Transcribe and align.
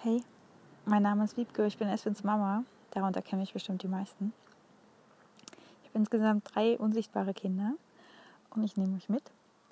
Hey, 0.00 0.22
mein 0.84 1.02
Name 1.02 1.24
ist 1.24 1.36
Wiebke, 1.36 1.66
ich 1.66 1.76
bin 1.76 1.88
Eswins 1.88 2.22
Mama. 2.22 2.62
Darunter 2.92 3.20
kenne 3.20 3.42
ich 3.42 3.52
bestimmt 3.52 3.82
die 3.82 3.88
meisten. 3.88 4.32
Ich 5.82 5.88
habe 5.88 5.98
insgesamt 5.98 6.54
drei 6.54 6.78
unsichtbare 6.78 7.34
Kinder 7.34 7.72
und 8.50 8.62
ich 8.62 8.76
nehme 8.76 8.94
euch 8.94 9.08
mit 9.08 9.24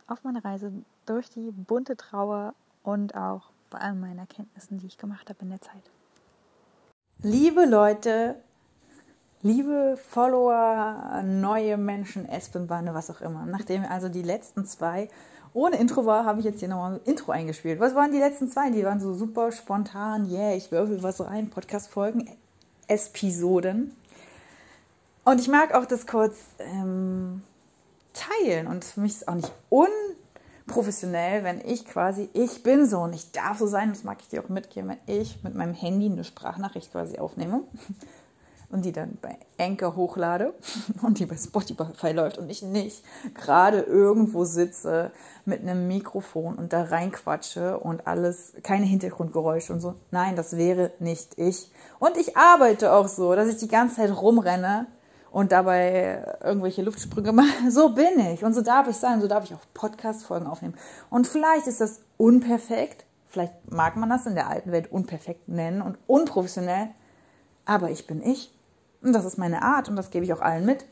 auf 0.09 0.25
meine 0.25 0.45
Reise 0.45 0.73
durch 1.05 1.31
die 1.31 1.53
bunte 1.53 1.97
Trauer 1.97 2.55
und 2.83 3.15
auch 3.15 3.51
bei 3.71 3.79
all 3.79 3.95
meinen 3.95 4.19
Erkenntnissen, 4.19 4.79
die 4.79 4.87
ich 4.87 4.99
gemacht 4.99 5.31
habe 5.31 5.39
in 5.43 5.51
der 5.51 5.61
Zeit. 5.61 5.91
Liebe 7.23 7.65
Leute, 7.65 8.35
liebe 9.43 9.97
Follower, 9.97 11.23
neue 11.23 11.77
Menschen, 11.77 12.29
Espenbande, 12.29 12.95
was 12.95 13.13
auch 13.13 13.21
immer. 13.21 13.47
Nachdem 13.47 13.85
also 13.85 14.09
die 14.09 14.23
letzten 14.23 14.67
zwei 14.67 15.09
ohne 15.57 15.77
Intro 15.77 16.05
war, 16.05 16.27
habe 16.27 16.41
ich 16.41 16.45
jetzt 16.45 16.61
hier 16.61 16.69
nochmal 16.69 16.95
ein 16.95 17.01
Intro 17.07 17.33
eingespielt. 17.33 17.81
Was 17.81 17.95
waren 17.95 18.13
die 18.13 18.19
letzten 18.19 18.51
zwei? 18.51 18.69
Die 18.69 18.85
waren 18.85 19.01
so 19.01 19.15
super 19.15 19.51
spontan. 19.53 20.31
Yeah, 20.31 20.55
ich 20.55 20.71
würfel 20.71 21.03
was 21.03 21.25
rein. 21.25 21.49
Podcast-Folgen, 21.49 22.29
Episoden. 22.89 23.97
Und 25.25 25.41
ich 25.41 25.49
mag 25.49 25.75
auch 25.75 25.87
das 25.87 26.07
kurz 26.07 26.37
ähm, 26.59 27.43
teilen. 28.13 28.67
Und 28.67 28.85
für 28.85 29.01
mich 29.01 29.13
ist 29.13 29.23
es 29.23 29.29
auch 29.29 29.35
nicht 29.35 29.51
unprofessionell, 30.67 31.43
wenn 31.43 31.63
ich 31.63 31.87
quasi, 31.87 32.29
ich 32.35 32.63
bin 32.63 32.87
so 32.87 32.99
und 32.99 33.15
ich 33.15 33.33
darf 33.33 33.59
so 33.59 33.67
sein, 33.67 33.89
das 33.89 34.05
mag 34.05 34.19
ich 34.21 34.29
dir 34.29 34.45
auch 34.45 34.51
mitgeben, 34.51 34.91
wenn 34.91 35.17
ich 35.17 35.43
mit 35.43 35.55
meinem 35.55 35.73
Handy 35.73 36.05
eine 36.05 36.25
Sprachnachricht 36.25 36.93
quasi 36.93 37.19
aufnehme 37.19 37.63
und 38.71 38.85
die 38.85 38.93
dann 38.93 39.19
bei 39.21 39.39
Anchor 39.59 39.97
hochlade 39.97 40.55
und 41.03 41.19
die 41.19 41.27
bei 41.27 41.37
Spotify 41.37 42.13
läuft 42.13 42.39
und 42.39 42.51
ich 42.51 42.63
nicht 42.63 43.05
gerade 43.35 43.81
irgendwo 43.81 44.45
sitze 44.45 45.13
mit 45.45 45.61
einem 45.61 45.87
Mikrofon 45.87 46.57
und 46.57 46.73
da 46.73 46.85
reinquatsche 46.85 47.79
und 47.79 48.07
alles, 48.07 48.55
keine 48.63 48.87
Hintergrundgeräusche 48.87 49.73
und 49.73 49.81
so. 49.81 49.95
Nein, 50.11 50.37
das 50.37 50.57
wäre 50.57 50.93
nicht 50.99 51.39
ich. 51.39 51.71
Und 51.99 52.17
ich 52.17 52.37
arbeite 52.37 52.93
auch 52.93 53.09
so, 53.09 53.35
dass 53.35 53.49
ich 53.49 53.57
die 53.57 53.69
ganze 53.69 53.97
Zeit 53.97 54.11
rumrenne 54.11 54.87
und 55.31 55.53
dabei 55.53 56.25
irgendwelche 56.43 56.83
Luftsprünge 56.83 57.33
mache. 57.33 57.47
So 57.71 57.91
bin 57.91 58.19
ich 58.33 58.43
und 58.43 58.55
so 58.55 58.63
darf 58.63 58.89
ich 58.89 58.97
sein, 58.97 59.21
so 59.21 59.29
darf 59.29 59.45
ich 59.45 59.55
auch 59.55 59.61
Podcast-Folgen 59.75 60.47
aufnehmen. 60.47 60.75
Und 61.11 61.27
vielleicht 61.27 61.67
ist 61.67 61.81
das 61.81 62.01
unperfekt, 62.17 63.05
vielleicht 63.29 63.71
mag 63.71 63.97
man 63.97 64.09
das 64.09 64.27
in 64.27 64.35
der 64.35 64.49
alten 64.49 64.73
Welt 64.73 64.91
unperfekt 64.91 65.49
nennen 65.49 65.83
und 65.83 65.99
unprofessionell, 66.07 66.89
aber 67.67 67.91
ich 67.91 68.07
bin 68.07 68.23
ich 68.23 68.56
und 69.07 69.13
das 69.13 69.25
ist 69.25 69.39
meine 69.39 69.63
Art 69.63 69.89
und 69.89 69.97
das 69.97 70.11
gebe 70.11 70.25
ich 70.25 70.33
auch 70.33 70.41
allen 70.41 70.67
mit, 70.67 70.85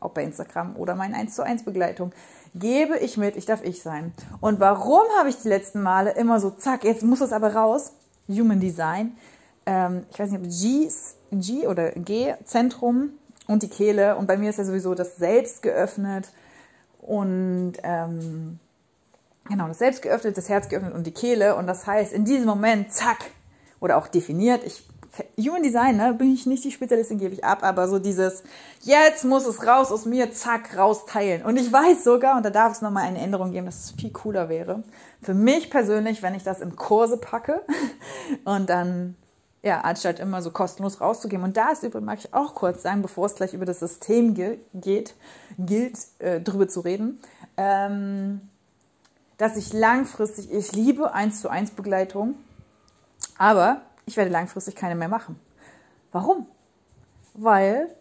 auch 0.00 0.10
bei 0.10 0.24
Instagram 0.24 0.76
oder 0.76 0.94
meine 0.94 1.14
1 1.16 1.34
zu 1.34 1.42
1 1.42 1.64
Begleitung. 1.64 2.12
Gebe 2.54 2.98
ich 2.98 3.16
mit, 3.16 3.36
ich 3.36 3.46
darf 3.46 3.62
ich 3.62 3.82
sein. 3.82 4.12
Und 4.40 4.58
warum 4.58 5.02
habe 5.18 5.28
ich 5.28 5.36
die 5.36 5.48
letzten 5.48 5.82
Male 5.82 6.10
immer 6.12 6.40
so, 6.40 6.50
zack, 6.50 6.84
jetzt 6.84 7.04
muss 7.04 7.20
es 7.20 7.32
aber 7.32 7.54
raus, 7.54 7.92
Human 8.28 8.60
Design, 8.60 9.16
ähm, 9.66 10.04
ich 10.10 10.18
weiß 10.18 10.30
nicht, 10.30 10.40
ob 10.40 10.50
G, 10.50 10.90
G 11.32 11.66
oder 11.68 11.92
G, 11.92 12.34
Zentrum 12.44 13.10
und 13.46 13.62
die 13.62 13.68
Kehle. 13.68 14.16
Und 14.16 14.26
bei 14.26 14.36
mir 14.36 14.50
ist 14.50 14.58
ja 14.58 14.64
sowieso 14.64 14.94
das 14.94 15.16
Selbst 15.16 15.62
geöffnet 15.62 16.28
und 17.00 17.74
ähm, 17.82 18.58
genau, 19.48 19.68
das 19.68 19.78
Selbst 19.78 20.02
geöffnet, 20.02 20.36
das 20.36 20.48
Herz 20.48 20.68
geöffnet 20.68 20.94
und 20.94 21.06
die 21.06 21.12
Kehle. 21.12 21.56
Und 21.56 21.66
das 21.66 21.86
heißt, 21.86 22.12
in 22.12 22.24
diesem 22.24 22.46
Moment, 22.46 22.92
zack, 22.92 23.30
oder 23.80 23.96
auch 23.96 24.08
definiert, 24.08 24.64
ich 24.64 24.89
Human 25.38 25.62
Design, 25.62 25.96
ne, 25.96 26.14
bin 26.14 26.32
ich 26.32 26.46
nicht 26.46 26.64
die 26.64 26.70
Spezialistin, 26.70 27.18
gebe 27.18 27.34
ich 27.34 27.44
ab, 27.44 27.62
aber 27.62 27.88
so 27.88 27.98
dieses, 27.98 28.42
jetzt 28.82 29.24
muss 29.24 29.46
es 29.46 29.66
raus 29.66 29.90
aus 29.90 30.04
mir, 30.04 30.32
zack, 30.32 30.76
raus 30.76 31.04
teilen. 31.04 31.44
Und 31.44 31.56
ich 31.56 31.72
weiß 31.72 32.04
sogar, 32.04 32.36
und 32.36 32.44
da 32.44 32.50
darf 32.50 32.72
es 32.72 32.82
nochmal 32.82 33.04
eine 33.04 33.18
Änderung 33.18 33.50
geben, 33.52 33.66
dass 33.66 33.84
es 33.84 33.90
viel 33.92 34.10
cooler 34.10 34.48
wäre. 34.48 34.82
Für 35.22 35.34
mich 35.34 35.70
persönlich, 35.70 36.22
wenn 36.22 36.34
ich 36.34 36.44
das 36.44 36.60
in 36.60 36.76
Kurse 36.76 37.16
packe 37.16 37.62
und 38.44 38.70
dann, 38.70 39.16
ja, 39.62 39.80
anstatt 39.80 40.20
immer 40.20 40.42
so 40.42 40.52
kostenlos 40.52 41.00
rauszugeben. 41.00 41.44
Und 41.44 41.56
da 41.56 41.70
ist 41.70 41.82
übrigens, 41.82 42.06
mag 42.06 42.18
ich 42.18 42.32
auch 42.32 42.54
kurz 42.54 42.82
sagen, 42.82 43.02
bevor 43.02 43.26
es 43.26 43.34
gleich 43.34 43.52
über 43.52 43.66
das 43.66 43.80
System 43.80 44.34
geht, 44.34 45.14
gilt, 45.58 45.98
äh, 46.20 46.40
drüber 46.40 46.68
zu 46.68 46.80
reden, 46.80 47.20
ähm, 47.56 48.40
dass 49.38 49.56
ich 49.56 49.72
langfristig, 49.72 50.52
ich 50.52 50.72
liebe 50.72 51.12
1 51.12 51.40
zu 51.40 51.48
1 51.48 51.72
Begleitung, 51.72 52.34
aber 53.38 53.82
ich 54.06 54.16
werde 54.16 54.30
langfristig 54.30 54.74
keine 54.74 54.94
mehr 54.94 55.08
machen. 55.08 55.38
Warum? 56.12 56.46
Weil 57.34 57.94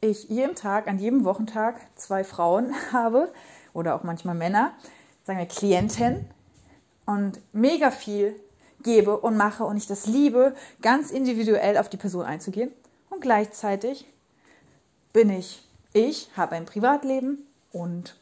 ich 0.00 0.28
jeden 0.28 0.54
Tag, 0.54 0.88
an 0.88 0.98
jedem 0.98 1.24
Wochentag 1.24 1.80
zwei 1.96 2.24
Frauen 2.24 2.74
habe 2.92 3.32
oder 3.72 3.94
auch 3.94 4.02
manchmal 4.02 4.34
Männer, 4.34 4.72
sagen 5.24 5.38
wir 5.38 5.46
Klienten 5.46 6.28
und 7.04 7.40
mega 7.52 7.90
viel 7.90 8.38
gebe 8.82 9.18
und 9.18 9.36
mache 9.36 9.64
und 9.64 9.76
ich 9.76 9.86
das 9.86 10.06
liebe, 10.06 10.54
ganz 10.82 11.10
individuell 11.10 11.78
auf 11.78 11.88
die 11.88 11.96
Person 11.96 12.24
einzugehen. 12.24 12.70
Und 13.10 13.20
gleichzeitig 13.20 14.06
bin 15.12 15.30
ich 15.30 15.66
ich, 15.92 16.30
habe 16.36 16.56
ein 16.56 16.66
Privatleben 16.66 17.46
und 17.72 18.18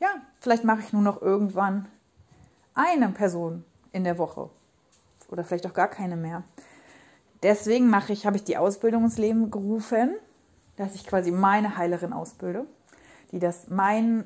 ja, 0.00 0.08
vielleicht 0.40 0.64
mache 0.64 0.80
ich 0.80 0.92
nur 0.92 1.02
noch 1.02 1.22
irgendwann 1.22 1.86
eine 2.74 3.08
Person 3.10 3.64
in 3.92 4.04
der 4.04 4.18
Woche 4.18 4.50
oder 5.30 5.44
vielleicht 5.44 5.66
auch 5.66 5.74
gar 5.74 5.88
keine 5.88 6.16
mehr. 6.16 6.42
Deswegen 7.42 7.88
mache 7.88 8.12
ich, 8.12 8.26
habe 8.26 8.36
ich 8.36 8.44
die 8.44 8.56
Ausbildung 8.56 9.04
ins 9.04 9.18
Leben 9.18 9.50
gerufen, 9.50 10.10
dass 10.76 10.94
ich 10.94 11.06
quasi 11.06 11.30
meine 11.30 11.76
Heilerin 11.76 12.12
ausbilde, 12.12 12.66
die 13.32 13.38
das 13.38 13.68
mein, 13.68 14.24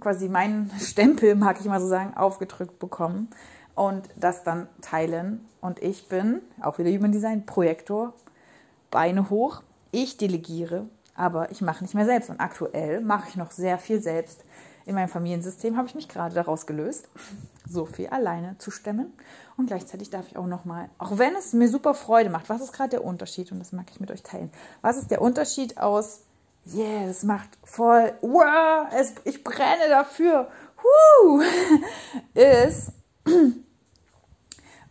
quasi 0.00 0.28
meinen 0.28 0.70
Stempel, 0.80 1.34
mag 1.34 1.60
ich 1.60 1.66
mal 1.66 1.80
so 1.80 1.88
sagen, 1.88 2.16
aufgedrückt 2.16 2.78
bekommen 2.78 3.28
und 3.74 4.08
das 4.16 4.42
dann 4.42 4.68
teilen. 4.80 5.46
Und 5.60 5.82
ich 5.82 6.08
bin, 6.08 6.40
auch 6.60 6.78
wieder 6.78 6.90
Human 6.90 7.12
Design, 7.12 7.46
Projektor, 7.46 8.14
Beine 8.90 9.30
hoch. 9.30 9.62
Ich 9.90 10.16
delegiere, 10.16 10.86
aber 11.14 11.50
ich 11.50 11.60
mache 11.60 11.84
nicht 11.84 11.94
mehr 11.94 12.04
selbst. 12.04 12.30
Und 12.30 12.40
aktuell 12.40 13.00
mache 13.00 13.28
ich 13.28 13.36
noch 13.36 13.50
sehr 13.50 13.78
viel 13.78 14.00
selbst. 14.00 14.44
In 14.88 14.94
meinem 14.94 15.10
Familiensystem 15.10 15.76
habe 15.76 15.86
ich 15.86 15.94
mich 15.94 16.08
gerade 16.08 16.34
daraus 16.34 16.64
gelöst, 16.64 17.10
so 17.68 17.84
viel 17.84 18.06
alleine 18.06 18.56
zu 18.56 18.70
stemmen. 18.70 19.12
Und 19.58 19.66
gleichzeitig 19.66 20.08
darf 20.08 20.26
ich 20.28 20.38
auch 20.38 20.46
nochmal, 20.46 20.88
auch 20.96 21.18
wenn 21.18 21.34
es 21.34 21.52
mir 21.52 21.68
super 21.68 21.92
Freude 21.92 22.30
macht, 22.30 22.48
was 22.48 22.62
ist 22.62 22.72
gerade 22.72 22.88
der 22.88 23.04
Unterschied? 23.04 23.52
Und 23.52 23.58
das 23.58 23.72
mag 23.72 23.84
ich 23.90 24.00
mit 24.00 24.10
euch 24.10 24.22
teilen. 24.22 24.50
Was 24.80 24.96
ist 24.96 25.10
der 25.10 25.20
Unterschied 25.20 25.76
aus, 25.76 26.22
yeah, 26.72 27.04
es 27.06 27.22
macht 27.22 27.50
voll, 27.64 28.14
wow, 28.22 28.86
es, 28.90 29.12
ich 29.24 29.44
brenne 29.44 29.90
dafür, 29.90 30.48
huh, 30.82 31.42
ist, 32.32 32.92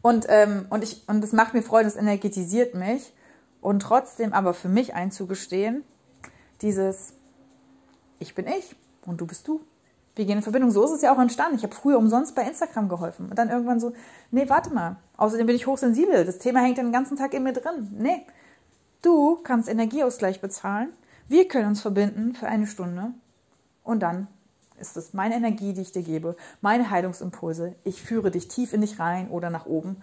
und, 0.03 0.27
ähm, 0.29 0.67
und, 0.69 0.83
ich, 0.83 1.09
und 1.09 1.23
es 1.23 1.33
macht 1.33 1.55
mir 1.55 1.63
Freude, 1.63 1.87
es 1.87 1.95
energetisiert 1.95 2.75
mich. 2.75 3.13
Und 3.61 3.79
trotzdem 3.79 4.33
aber 4.33 4.53
für 4.53 4.69
mich 4.69 4.93
einzugestehen, 4.93 5.83
dieses, 6.61 7.13
ich 8.19 8.35
bin 8.35 8.45
ich 8.45 8.75
und 9.07 9.19
du 9.21 9.25
bist 9.25 9.47
du 9.47 9.65
wir 10.17 10.25
gehen 10.25 10.37
in 10.37 10.43
Verbindung. 10.43 10.71
So 10.71 10.83
ist 10.83 10.91
es 10.91 11.01
ja 11.01 11.13
auch 11.13 11.19
entstanden. 11.19 11.55
Ich 11.55 11.63
habe 11.63 11.75
früher 11.75 11.97
umsonst 11.97 12.35
bei 12.35 12.43
Instagram 12.43 12.89
geholfen. 12.89 13.29
Und 13.29 13.37
dann 13.37 13.49
irgendwann 13.49 13.79
so, 13.79 13.93
nee, 14.31 14.49
warte 14.49 14.73
mal. 14.73 14.97
Außerdem 15.17 15.45
bin 15.45 15.55
ich 15.55 15.67
hochsensibel. 15.67 16.25
Das 16.25 16.39
Thema 16.39 16.61
hängt 16.61 16.77
den 16.77 16.91
ganzen 16.91 17.17
Tag 17.17 17.33
in 17.33 17.43
mir 17.43 17.53
drin. 17.53 17.95
Nee, 17.97 18.25
du 19.01 19.37
kannst 19.43 19.69
Energieausgleich 19.69 20.41
bezahlen. 20.41 20.89
Wir 21.27 21.47
können 21.47 21.67
uns 21.67 21.81
verbinden 21.81 22.33
für 22.33 22.47
eine 22.47 22.67
Stunde. 22.67 23.11
Und 23.83 24.01
dann 24.01 24.27
ist 24.79 24.97
es 24.97 25.13
meine 25.13 25.35
Energie, 25.35 25.73
die 25.73 25.81
ich 25.81 25.91
dir 25.91 26.03
gebe, 26.03 26.35
meine 26.61 26.89
Heilungsimpulse. 26.89 27.75
Ich 27.83 28.01
führe 28.01 28.31
dich 28.31 28.47
tief 28.47 28.73
in 28.73 28.81
dich 28.81 28.99
rein 28.99 29.29
oder 29.29 29.49
nach 29.49 29.65
oben 29.65 29.97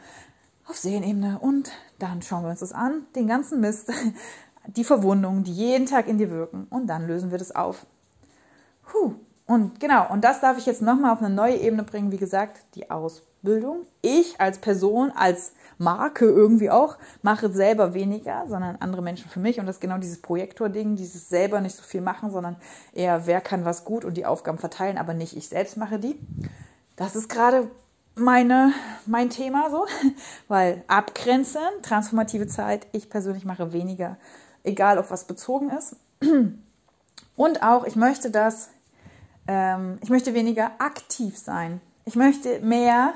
auf 0.67 0.77
Seelenebene. 0.77 1.39
Und 1.39 1.73
dann 1.99 2.23
schauen 2.23 2.45
wir 2.45 2.51
uns 2.51 2.61
das 2.61 2.73
an, 2.73 3.07
den 3.15 3.27
ganzen 3.27 3.61
Mist, 3.61 3.91
die 4.67 4.85
Verwundungen, 4.85 5.45
die 5.45 5.53
jeden 5.53 5.87
Tag 5.87 6.09
in 6.09 6.19
dir 6.19 6.31
wirken. 6.31 6.67
Und 6.71 6.87
dann 6.87 7.07
lösen 7.07 7.31
wir 7.31 7.39
das 7.39 7.55
auf. 7.55 7.87
Puh, 8.87 9.15
und 9.47 9.79
genau, 9.79 10.11
und 10.11 10.25
das 10.25 10.41
darf 10.41 10.57
ich 10.57 10.65
jetzt 10.65 10.81
nochmal 10.81 11.13
auf 11.13 11.21
eine 11.21 11.35
neue 11.35 11.57
Ebene 11.57 11.83
bringen. 11.83 12.11
Wie 12.11 12.17
gesagt, 12.17 12.61
die 12.75 12.91
Ausbildung. 12.91 13.87
Ich 14.01 14.41
als 14.41 14.59
Person, 14.59 15.13
als 15.15 15.53
Marke 15.77 16.25
irgendwie 16.25 16.71
auch, 16.71 16.97
mache 17.21 17.51
selber 17.53 17.93
weniger, 17.93 18.47
sondern 18.49 18.77
andere 18.77 19.03
Menschen 19.03 19.29
für 19.31 19.41
mich. 19.41 19.61
Und 19.61 19.67
das 19.67 19.77
ist 19.77 19.81
genau 19.81 19.99
dieses 19.99 20.23
Projektor-Ding, 20.23 20.97
dieses 20.97 21.29
selber 21.29 21.61
nicht 21.61 21.77
so 21.77 21.83
viel 21.83 22.01
machen, 22.01 22.31
sondern 22.31 22.57
eher, 22.95 23.27
wer 23.27 23.43
kann 23.43 23.67
was 23.67 23.85
gut 23.85 24.07
und 24.07 24.17
die 24.17 24.25
Aufgaben 24.25 24.59
verteilen, 24.59 24.97
aber 24.97 25.13
nicht 25.13 25.37
ich 25.37 25.49
selbst 25.49 25.77
mache 25.77 25.99
die. 25.99 26.19
Das 26.97 27.15
ist 27.15 27.29
gerade 27.29 27.71
meine, 28.15 28.73
mein 29.05 29.29
Thema 29.29 29.69
so, 29.71 29.87
weil 30.49 30.85
abgrenzen, 30.87 31.61
transformative 31.83 32.47
Zeit, 32.47 32.87
ich 32.93 33.11
persönlich 33.11 33.45
mache 33.45 33.75
weniger, 33.75 34.17
egal 34.63 34.99
auf 34.99 35.11
was 35.11 35.25
bezogen 35.25 35.71
ist. 35.71 35.97
Und 37.37 37.63
auch, 37.63 37.85
ich 37.85 37.97
möchte 37.97 38.31
das 38.31 38.71
ähm, 39.47 39.99
ich 40.03 40.11
möchte 40.11 40.35
weniger 40.35 40.73
aktiv 40.79 41.39
sein. 41.39 41.81
Ich 42.05 42.17
möchte 42.17 42.61
mehr 42.61 43.15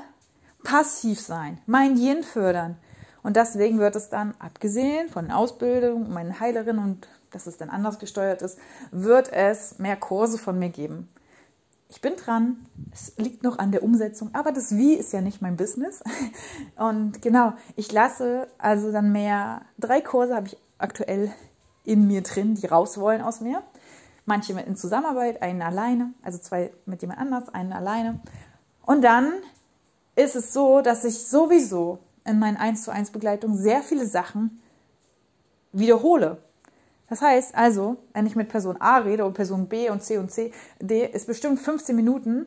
passiv 0.63 1.19
sein, 1.19 1.59
mein 1.65 1.97
Yin 1.97 2.23
fördern. 2.23 2.77
Und 3.21 3.35
deswegen 3.35 3.79
wird 3.79 3.95
es 3.95 4.09
dann, 4.09 4.33
abgesehen 4.39 5.09
von 5.09 5.31
Ausbildung, 5.31 6.11
meinen 6.11 6.39
Heilerinnen 6.39 6.83
und 6.83 7.07
dass 7.31 7.47
es 7.47 7.57
dann 7.57 7.69
anders 7.69 7.99
gesteuert 7.99 8.41
ist, 8.41 8.57
wird 8.91 9.31
es 9.31 9.77
mehr 9.77 9.97
Kurse 9.97 10.37
von 10.37 10.57
mir 10.57 10.69
geben. 10.69 11.09
ich 11.89 12.01
bin 12.01 12.15
dran. 12.15 12.65
Es 12.93 13.13
liegt 13.17 13.43
noch 13.43 13.57
an 13.57 13.71
der 13.71 13.83
Umsetzung, 13.83 14.29
aber 14.33 14.51
das 14.51 14.75
Wie 14.75 14.93
ist 14.93 15.11
ja 15.11 15.21
nicht 15.21 15.41
mein 15.41 15.57
Business. 15.57 16.03
Und 16.75 17.21
genau, 17.21 17.53
ich 17.75 17.91
lasse 17.91 18.47
also 18.59 18.91
dann 18.91 19.11
mehr, 19.11 19.63
drei 19.79 19.99
Kurse 19.99 20.35
habe 20.35 20.47
ich 20.47 20.57
aktuell 20.77 21.31
in 21.83 22.05
mir 22.05 22.21
drin, 22.21 22.53
die 22.55 22.67
raus 22.67 22.99
wollen 22.99 23.21
aus 23.21 23.41
mir. 23.41 23.63
Manche 24.29 24.53
in 24.53 24.75
Zusammenarbeit, 24.75 25.41
einen 25.41 25.63
alleine, 25.63 26.13
also 26.21 26.37
zwei 26.37 26.71
mit 26.85 27.01
jemand 27.01 27.19
anders, 27.19 27.49
einen 27.49 27.73
alleine. 27.73 28.19
Und 28.85 29.01
dann 29.01 29.33
ist 30.15 30.35
es 30.35 30.53
so, 30.53 30.81
dass 30.81 31.03
ich 31.03 31.17
sowieso 31.17 31.97
in 32.25 32.37
meinen 32.37 32.55
1 32.55 32.83
zu 32.83 32.91
1 32.91 33.09
Begleitungen 33.09 33.57
sehr 33.57 33.81
viele 33.81 34.05
Sachen 34.05 34.61
wiederhole. 35.71 36.37
Das 37.07 37.23
heißt 37.23 37.55
also, 37.55 37.97
wenn 38.13 38.27
ich 38.27 38.35
mit 38.35 38.49
Person 38.49 38.79
A 38.79 38.97
rede 38.97 39.25
und 39.25 39.33
Person 39.33 39.67
B 39.67 39.89
und 39.89 40.03
C 40.03 40.19
und 40.19 40.29
C, 40.29 40.51
D, 40.79 41.07
ist 41.07 41.25
bestimmt 41.25 41.59
15 41.59 41.95
Minuten 41.95 42.45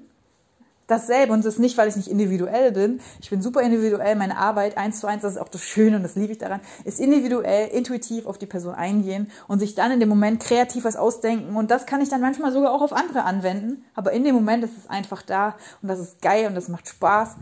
dasselbe 0.86 1.32
und 1.32 1.40
es 1.40 1.46
ist 1.46 1.58
nicht, 1.58 1.78
weil 1.78 1.88
ich 1.88 1.96
nicht 1.96 2.08
individuell 2.08 2.72
bin. 2.72 3.00
Ich 3.20 3.30
bin 3.30 3.42
super 3.42 3.62
individuell. 3.62 4.16
Meine 4.16 4.36
Arbeit 4.36 4.76
eins 4.76 5.00
zu 5.00 5.06
eins, 5.06 5.22
das 5.22 5.32
ist 5.32 5.38
auch 5.38 5.48
das 5.48 5.62
Schöne 5.62 5.96
und 5.96 6.02
das 6.02 6.16
liebe 6.16 6.32
ich 6.32 6.38
daran, 6.38 6.60
ist 6.84 7.00
individuell, 7.00 7.68
intuitiv 7.68 8.26
auf 8.26 8.38
die 8.38 8.46
Person 8.46 8.74
eingehen 8.74 9.30
und 9.48 9.60
sich 9.60 9.74
dann 9.74 9.90
in 9.92 10.00
dem 10.00 10.08
Moment 10.08 10.42
kreativ 10.42 10.84
was 10.84 10.96
ausdenken. 10.96 11.56
Und 11.56 11.70
das 11.70 11.86
kann 11.86 12.00
ich 12.00 12.08
dann 12.08 12.20
manchmal 12.20 12.52
sogar 12.52 12.72
auch 12.72 12.82
auf 12.82 12.92
andere 12.92 13.24
anwenden. 13.24 13.84
Aber 13.94 14.12
in 14.12 14.24
dem 14.24 14.34
Moment 14.34 14.64
ist 14.64 14.76
es 14.76 14.90
einfach 14.90 15.22
da 15.22 15.56
und 15.80 15.88
das 15.88 16.00
ist 16.00 16.20
geil 16.20 16.46
und 16.46 16.54
das 16.54 16.68
macht 16.68 16.88
Spaß. 16.88 17.36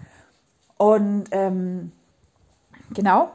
Und 0.77 1.25
ähm, 1.33 1.93
genau. 2.95 3.31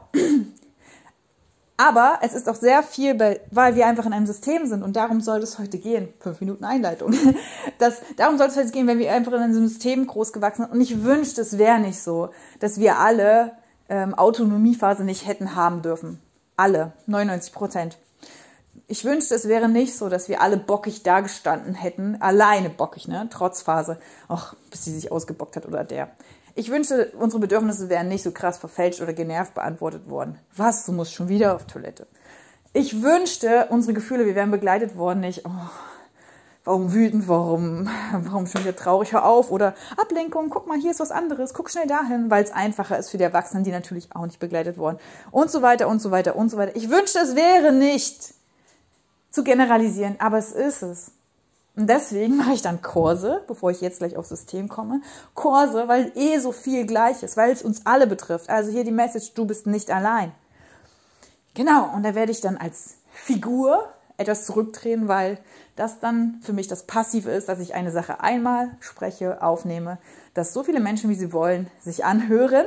Aber 1.78 2.20
es 2.22 2.32
ist 2.32 2.48
auch 2.48 2.54
sehr 2.54 2.82
viel, 2.82 3.18
weil 3.50 3.74
wir 3.74 3.86
einfach 3.86 4.06
in 4.06 4.14
einem 4.14 4.26
System 4.26 4.66
sind 4.66 4.82
und 4.82 4.96
darum 4.96 5.20
soll 5.20 5.42
es 5.42 5.58
heute 5.58 5.78
gehen. 5.78 6.08
Fünf 6.20 6.40
Minuten 6.40 6.64
Einleitung. 6.64 7.14
Das, 7.78 8.00
darum 8.16 8.38
soll 8.38 8.46
es 8.46 8.56
heute 8.56 8.70
gehen, 8.70 8.86
wenn 8.86 8.98
wir 8.98 9.12
einfach 9.12 9.32
in 9.32 9.40
einem 9.40 9.68
System 9.68 10.06
groß 10.06 10.32
gewachsen 10.32 10.62
sind. 10.62 10.72
Und 10.72 10.80
ich 10.80 11.04
wünschte, 11.04 11.42
es 11.42 11.58
wäre 11.58 11.78
nicht 11.78 12.00
so, 12.00 12.30
dass 12.58 12.80
wir 12.80 12.98
alle 12.98 13.52
ähm, 13.90 14.14
Autonomiephase 14.14 15.04
nicht 15.04 15.26
hätten 15.26 15.54
haben 15.54 15.82
dürfen. 15.82 16.22
Alle, 16.56 16.92
99 17.06 17.52
Prozent. 17.52 17.98
Ich 18.86 19.04
wünschte, 19.04 19.34
es 19.34 19.46
wäre 19.46 19.68
nicht 19.68 19.94
so, 19.94 20.08
dass 20.08 20.30
wir 20.30 20.40
alle 20.40 20.56
bockig 20.56 21.02
dagestanden 21.02 21.74
hätten, 21.74 22.16
alleine 22.22 22.70
bockig, 22.70 23.08
ne, 23.08 23.28
trotz 23.30 23.60
Phase. 23.60 23.98
Ach, 24.28 24.54
bis 24.70 24.84
sie 24.84 24.94
sich 24.94 25.12
ausgebockt 25.12 25.56
hat 25.56 25.66
oder 25.66 25.84
der. 25.84 26.10
Ich 26.58 26.70
wünschte, 26.70 27.12
unsere 27.18 27.40
Bedürfnisse 27.40 27.90
wären 27.90 28.08
nicht 28.08 28.22
so 28.22 28.32
krass 28.32 28.56
verfälscht 28.56 29.02
oder 29.02 29.12
genervt 29.12 29.52
beantwortet 29.52 30.08
worden. 30.08 30.38
Was, 30.56 30.86
du 30.86 30.92
musst 30.92 31.12
schon 31.12 31.28
wieder 31.28 31.54
auf 31.54 31.66
Toilette. 31.66 32.06
Ich 32.72 33.02
wünschte, 33.02 33.66
unsere 33.68 33.92
Gefühle, 33.92 34.24
wir 34.24 34.34
wären 34.34 34.50
begleitet 34.50 34.96
worden, 34.96 35.20
nicht, 35.20 35.44
oh, 35.44 35.50
warum 36.64 36.94
wütend, 36.94 37.28
warum, 37.28 37.90
warum 38.22 38.46
schon 38.46 38.62
wieder 38.62 38.74
traurig, 38.74 39.12
hör 39.12 39.26
auf 39.26 39.50
oder 39.50 39.74
Ablenkung, 39.98 40.48
guck 40.48 40.66
mal, 40.66 40.78
hier 40.78 40.92
ist 40.92 41.00
was 41.00 41.10
anderes, 41.10 41.52
guck 41.52 41.68
schnell 41.68 41.86
dahin, 41.86 42.30
weil 42.30 42.42
es 42.42 42.52
einfacher 42.52 42.98
ist 42.98 43.10
für 43.10 43.18
die 43.18 43.24
Erwachsenen, 43.24 43.62
die 43.62 43.70
natürlich 43.70 44.08
auch 44.16 44.24
nicht 44.24 44.40
begleitet 44.40 44.78
wurden 44.78 44.98
und 45.30 45.50
so 45.50 45.60
weiter 45.60 45.88
und 45.88 46.00
so 46.00 46.10
weiter 46.10 46.36
und 46.36 46.48
so 46.48 46.56
weiter. 46.56 46.74
Ich 46.74 46.88
wünschte, 46.88 47.18
es 47.18 47.36
wäre 47.36 47.70
nicht 47.70 48.32
zu 49.30 49.44
generalisieren, 49.44 50.16
aber 50.20 50.38
es 50.38 50.52
ist 50.52 50.82
es. 50.82 51.12
Und 51.76 51.88
deswegen 51.88 52.36
mache 52.36 52.54
ich 52.54 52.62
dann 52.62 52.80
Kurse, 52.80 53.42
bevor 53.46 53.70
ich 53.70 53.82
jetzt 53.82 53.98
gleich 53.98 54.16
aufs 54.16 54.30
System 54.30 54.68
komme. 54.68 55.02
Kurse, 55.34 55.88
weil 55.88 56.10
eh 56.14 56.38
so 56.38 56.50
viel 56.50 56.86
gleich 56.86 57.22
ist, 57.22 57.36
weil 57.36 57.52
es 57.52 57.62
uns 57.62 57.84
alle 57.84 58.06
betrifft. 58.06 58.48
Also 58.48 58.70
hier 58.70 58.84
die 58.84 58.90
Message, 58.90 59.34
du 59.34 59.44
bist 59.44 59.66
nicht 59.66 59.90
allein. 59.90 60.32
Genau, 61.54 61.90
und 61.94 62.02
da 62.02 62.14
werde 62.14 62.32
ich 62.32 62.40
dann 62.40 62.56
als 62.56 62.96
Figur 63.10 63.88
etwas 64.16 64.46
zurückdrehen, 64.46 65.08
weil 65.08 65.38
das 65.74 66.00
dann 66.00 66.40
für 66.42 66.54
mich 66.54 66.68
das 66.68 66.84
Passive 66.84 67.30
ist, 67.30 67.48
dass 67.50 67.60
ich 67.60 67.74
eine 67.74 67.92
Sache 67.92 68.20
einmal 68.20 68.76
spreche, 68.80 69.42
aufnehme, 69.42 69.98
dass 70.32 70.54
so 70.54 70.64
viele 70.64 70.80
Menschen, 70.80 71.10
wie 71.10 71.14
sie 71.14 71.34
wollen, 71.34 71.68
sich 71.80 72.04
anhören 72.04 72.64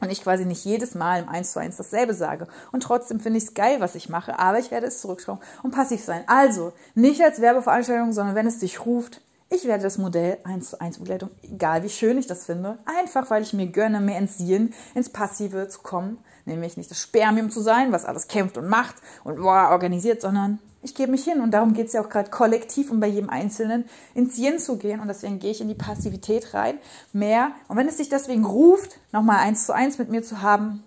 und 0.00 0.10
ich 0.10 0.22
quasi 0.22 0.44
nicht 0.44 0.64
jedes 0.64 0.94
Mal 0.94 1.22
im 1.22 1.28
1 1.28 1.52
zu 1.52 1.60
1 1.60 1.76
dasselbe 1.76 2.14
sage. 2.14 2.46
Und 2.72 2.82
trotzdem 2.82 3.20
finde 3.20 3.38
ich 3.38 3.44
es 3.44 3.54
geil, 3.54 3.80
was 3.80 3.94
ich 3.94 4.08
mache, 4.08 4.38
aber 4.38 4.58
ich 4.58 4.70
werde 4.70 4.86
es 4.86 5.00
zurückschauen 5.00 5.40
und 5.62 5.72
passiv 5.72 6.02
sein. 6.02 6.24
Also, 6.26 6.72
nicht 6.94 7.22
als 7.22 7.40
Werbeveranstaltung, 7.40 8.12
sondern 8.12 8.34
wenn 8.34 8.46
es 8.46 8.58
dich 8.58 8.84
ruft, 8.84 9.20
ich 9.50 9.66
werde 9.66 9.82
das 9.82 9.98
Modell 9.98 10.38
1 10.44 10.70
zu 10.70 10.80
1 10.80 10.98
Begleitung, 10.98 11.30
egal 11.42 11.82
wie 11.82 11.88
schön 11.88 12.18
ich 12.18 12.26
das 12.26 12.46
finde, 12.46 12.78
einfach 12.86 13.30
weil 13.30 13.42
ich 13.42 13.52
mir 13.52 13.66
gönne, 13.66 14.00
mehr 14.00 14.18
ins 14.18 14.40
Yin, 14.40 14.74
ins 14.94 15.10
Passive 15.10 15.68
zu 15.68 15.80
kommen, 15.80 16.18
nämlich 16.44 16.76
nicht 16.76 16.90
das 16.90 17.00
Spermium 17.00 17.50
zu 17.50 17.60
sein, 17.60 17.92
was 17.92 18.04
alles 18.04 18.26
kämpft 18.26 18.58
und 18.58 18.68
macht 18.68 18.96
und 19.22 19.36
boah, 19.36 19.68
organisiert, 19.70 20.20
sondern 20.20 20.58
ich 20.84 20.94
gebe 20.94 21.10
mich 21.10 21.24
hin 21.24 21.40
und 21.40 21.50
darum 21.52 21.72
geht 21.72 21.86
es 21.86 21.94
ja 21.94 22.02
auch 22.02 22.10
gerade 22.10 22.30
kollektiv 22.30 22.90
und 22.90 23.00
bei 23.00 23.06
jedem 23.06 23.30
Einzelnen 23.30 23.86
ins 24.14 24.36
Yin 24.36 24.58
zu 24.58 24.76
gehen 24.76 25.00
und 25.00 25.08
deswegen 25.08 25.38
gehe 25.38 25.50
ich 25.50 25.62
in 25.62 25.68
die 25.68 25.74
Passivität 25.74 26.52
rein, 26.52 26.78
mehr. 27.12 27.52
Und 27.68 27.78
wenn 27.78 27.88
es 27.88 27.96
sich 27.96 28.10
deswegen 28.10 28.44
ruft, 28.44 29.00
nochmal 29.10 29.38
eins 29.38 29.64
zu 29.64 29.74
eins 29.74 29.96
mit 29.98 30.10
mir 30.10 30.22
zu 30.22 30.42
haben, 30.42 30.84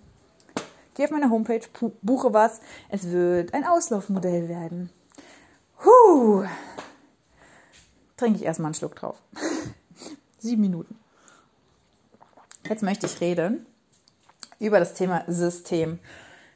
geh 0.94 1.04
auf 1.04 1.12
meine 1.12 1.32
Homepage, 1.32 1.62
buche 2.04 2.32
was. 2.32 2.62
Es 2.90 3.10
wird 3.10 3.56
ein 3.56 3.66
Auslaufmodell 3.66 4.48
werden. 4.48 4.92
Huh. 5.84 6.46
Trinke 8.18 8.40
ich 8.40 8.46
erstmal 8.46 8.68
einen 8.68 8.76
Schluck 8.76 8.96
drauf. 8.96 9.22
Sieben 10.38 10.62
Minuten. 10.62 10.96
Jetzt 12.70 12.84
möchte 12.84 13.08
ich 13.08 13.20
reden 13.20 13.66
über 14.60 14.80
das 14.80 14.94
Thema 14.94 15.24
System. 15.28 16.00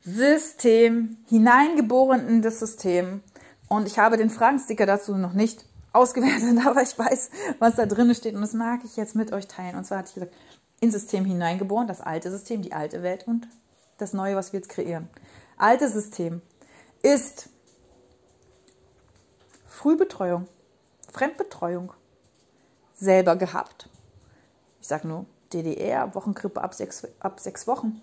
System, 0.04 1.18
hineingeboren 1.28 2.28
in 2.28 2.42
das 2.42 2.60
System. 2.60 3.22
Und 3.72 3.88
ich 3.88 3.98
habe 3.98 4.18
den 4.18 4.30
Fragensticker 4.30 4.86
dazu 4.86 5.16
noch 5.16 5.32
nicht 5.32 5.64
ausgewertet, 5.94 6.60
aber 6.68 6.82
ich 6.82 7.00
weiß, 7.00 7.30
was 7.60 7.78
da 7.78 7.86
drin 7.86 8.14
steht 8.14 8.36
und 8.36 8.42
das 8.42 8.52
mag 8.52 8.82
ich 8.84 8.98
jetzt 8.98 9.16
mit 9.16 9.32
euch 9.32 9.48
teilen. 9.48 9.78
Und 9.78 9.86
zwar 9.86 10.00
hatte 10.00 10.10
ich 10.10 10.16
gesagt, 10.16 10.34
ins 10.82 10.92
System 10.92 11.24
hineingeboren, 11.24 11.88
das 11.88 12.02
alte 12.02 12.30
System, 12.32 12.62
die 12.62 12.74
alte 12.74 13.02
Welt 13.02 13.26
und 13.28 13.48
das 13.98 14.12
neue, 14.12 14.36
was 14.36 14.52
wir 14.52 14.60
jetzt 14.60 14.68
kreieren. 14.68 15.08
Alte 15.56 15.88
System 15.88 16.42
ist 17.02 17.48
Frühbetreuung, 19.68 20.50
Fremdbetreuung, 21.10 21.94
selber 22.94 23.38
gehabt. 23.38 23.88
Ich 24.82 24.90
sage 24.90 25.08
nur 25.08 25.26
DDR, 25.54 26.14
Wochengrippe 26.14 26.62
ab 26.62 26.74
sechs, 26.74 27.08
ab 27.22 27.40
sechs 27.40 27.68
Wochen. 27.68 28.02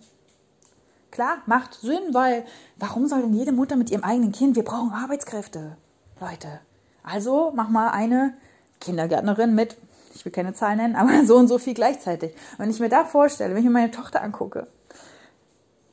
Klar, 1.11 1.39
macht 1.47 1.75
Sinn, 1.75 2.13
weil 2.13 2.45
warum 2.77 3.07
soll 3.07 3.23
denn 3.23 3.35
jede 3.35 3.53
Mutter 3.53 3.77
mit 3.77 3.91
ihrem 3.91 4.05
eigenen 4.05 4.33
Kind? 4.33 4.57
Wir 4.57 4.65
brauchen 4.65 4.93
Arbeitskräfte, 4.93 5.77
Leute. 6.21 6.61
Also 7.03 7.53
mach 7.55 7.71
mal 7.71 7.91
eine 7.91 8.35
Kindergärtnerin 8.81 9.55
mit, 9.55 9.77
ich 10.15 10.25
will 10.25 10.33
keine 10.33 10.53
Zahlen 10.53 10.79
nennen, 10.79 10.97
aber 10.97 11.25
so 11.25 11.37
und 11.37 11.49
so 11.49 11.59
viel 11.59 11.75
gleichzeitig. 11.75 12.35
wenn 12.59 12.71
ich 12.71 12.81
mir 12.81 12.89
da 12.89 13.05
vorstelle, 13.05 13.55
wenn 13.55 13.61
ich 13.61 13.65
mir 13.65 13.71
meine 13.71 13.91
Tochter 13.91 14.23
angucke, 14.23 14.67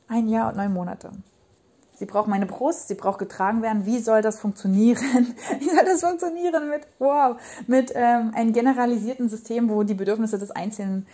ein 0.08 0.28
Jahr 0.28 0.50
und 0.50 0.56
neun 0.56 0.72
Monate. 0.72 1.10
Sie 1.94 2.04
braucht 2.04 2.28
meine 2.28 2.44
Brust, 2.44 2.88
sie 2.88 2.94
braucht 2.94 3.18
getragen 3.18 3.62
werden. 3.62 3.86
Wie 3.86 3.98
soll 4.00 4.20
das 4.20 4.38
funktionieren? 4.38 5.34
Wie 5.58 5.70
soll 5.70 5.84
das 5.84 6.02
funktionieren 6.02 6.68
mit, 6.68 6.86
wow, 6.98 7.40
mit 7.66 7.90
ähm, 7.94 8.32
einem 8.34 8.52
generalisierten 8.52 9.30
System, 9.30 9.70
wo 9.70 9.82
die 9.82 9.94
Bedürfnisse 9.94 10.38
des 10.38 10.50
Einzelnen, 10.50 11.06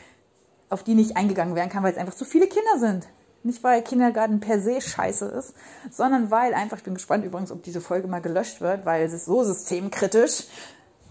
auf 0.68 0.82
die 0.82 0.94
nicht 0.94 1.16
eingegangen 1.16 1.54
werden 1.54 1.70
kann, 1.70 1.84
weil 1.84 1.92
es 1.92 1.98
einfach 1.98 2.14
zu 2.14 2.24
viele 2.24 2.48
Kinder 2.48 2.78
sind. 2.78 3.06
Nicht, 3.44 3.64
weil 3.64 3.82
Kindergarten 3.82 4.38
per 4.40 4.60
se 4.60 4.80
scheiße 4.80 5.26
ist, 5.26 5.54
sondern 5.90 6.30
weil 6.30 6.54
einfach, 6.54 6.78
ich 6.78 6.84
bin 6.84 6.94
gespannt 6.94 7.24
übrigens, 7.24 7.50
ob 7.50 7.62
diese 7.62 7.80
Folge 7.80 8.06
mal 8.06 8.20
gelöscht 8.20 8.60
wird, 8.60 8.86
weil 8.86 9.04
es 9.04 9.12
ist 9.12 9.24
so 9.24 9.42
systemkritisch. 9.42 10.44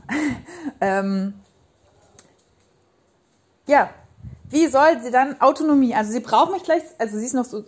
ähm, 0.82 1.34
ja, 3.68 3.90
wie 4.50 4.68
soll 4.68 5.02
sie 5.02 5.12
dann 5.12 5.40
Autonomie? 5.42 5.94
Also 5.94 6.12
sie 6.12 6.20
braucht 6.22 6.52
mich 6.52 6.64
gleich, 6.64 6.84
also 6.98 7.18
sie 7.18 7.26
ist 7.26 7.34
noch 7.34 7.46
so 7.46 7.64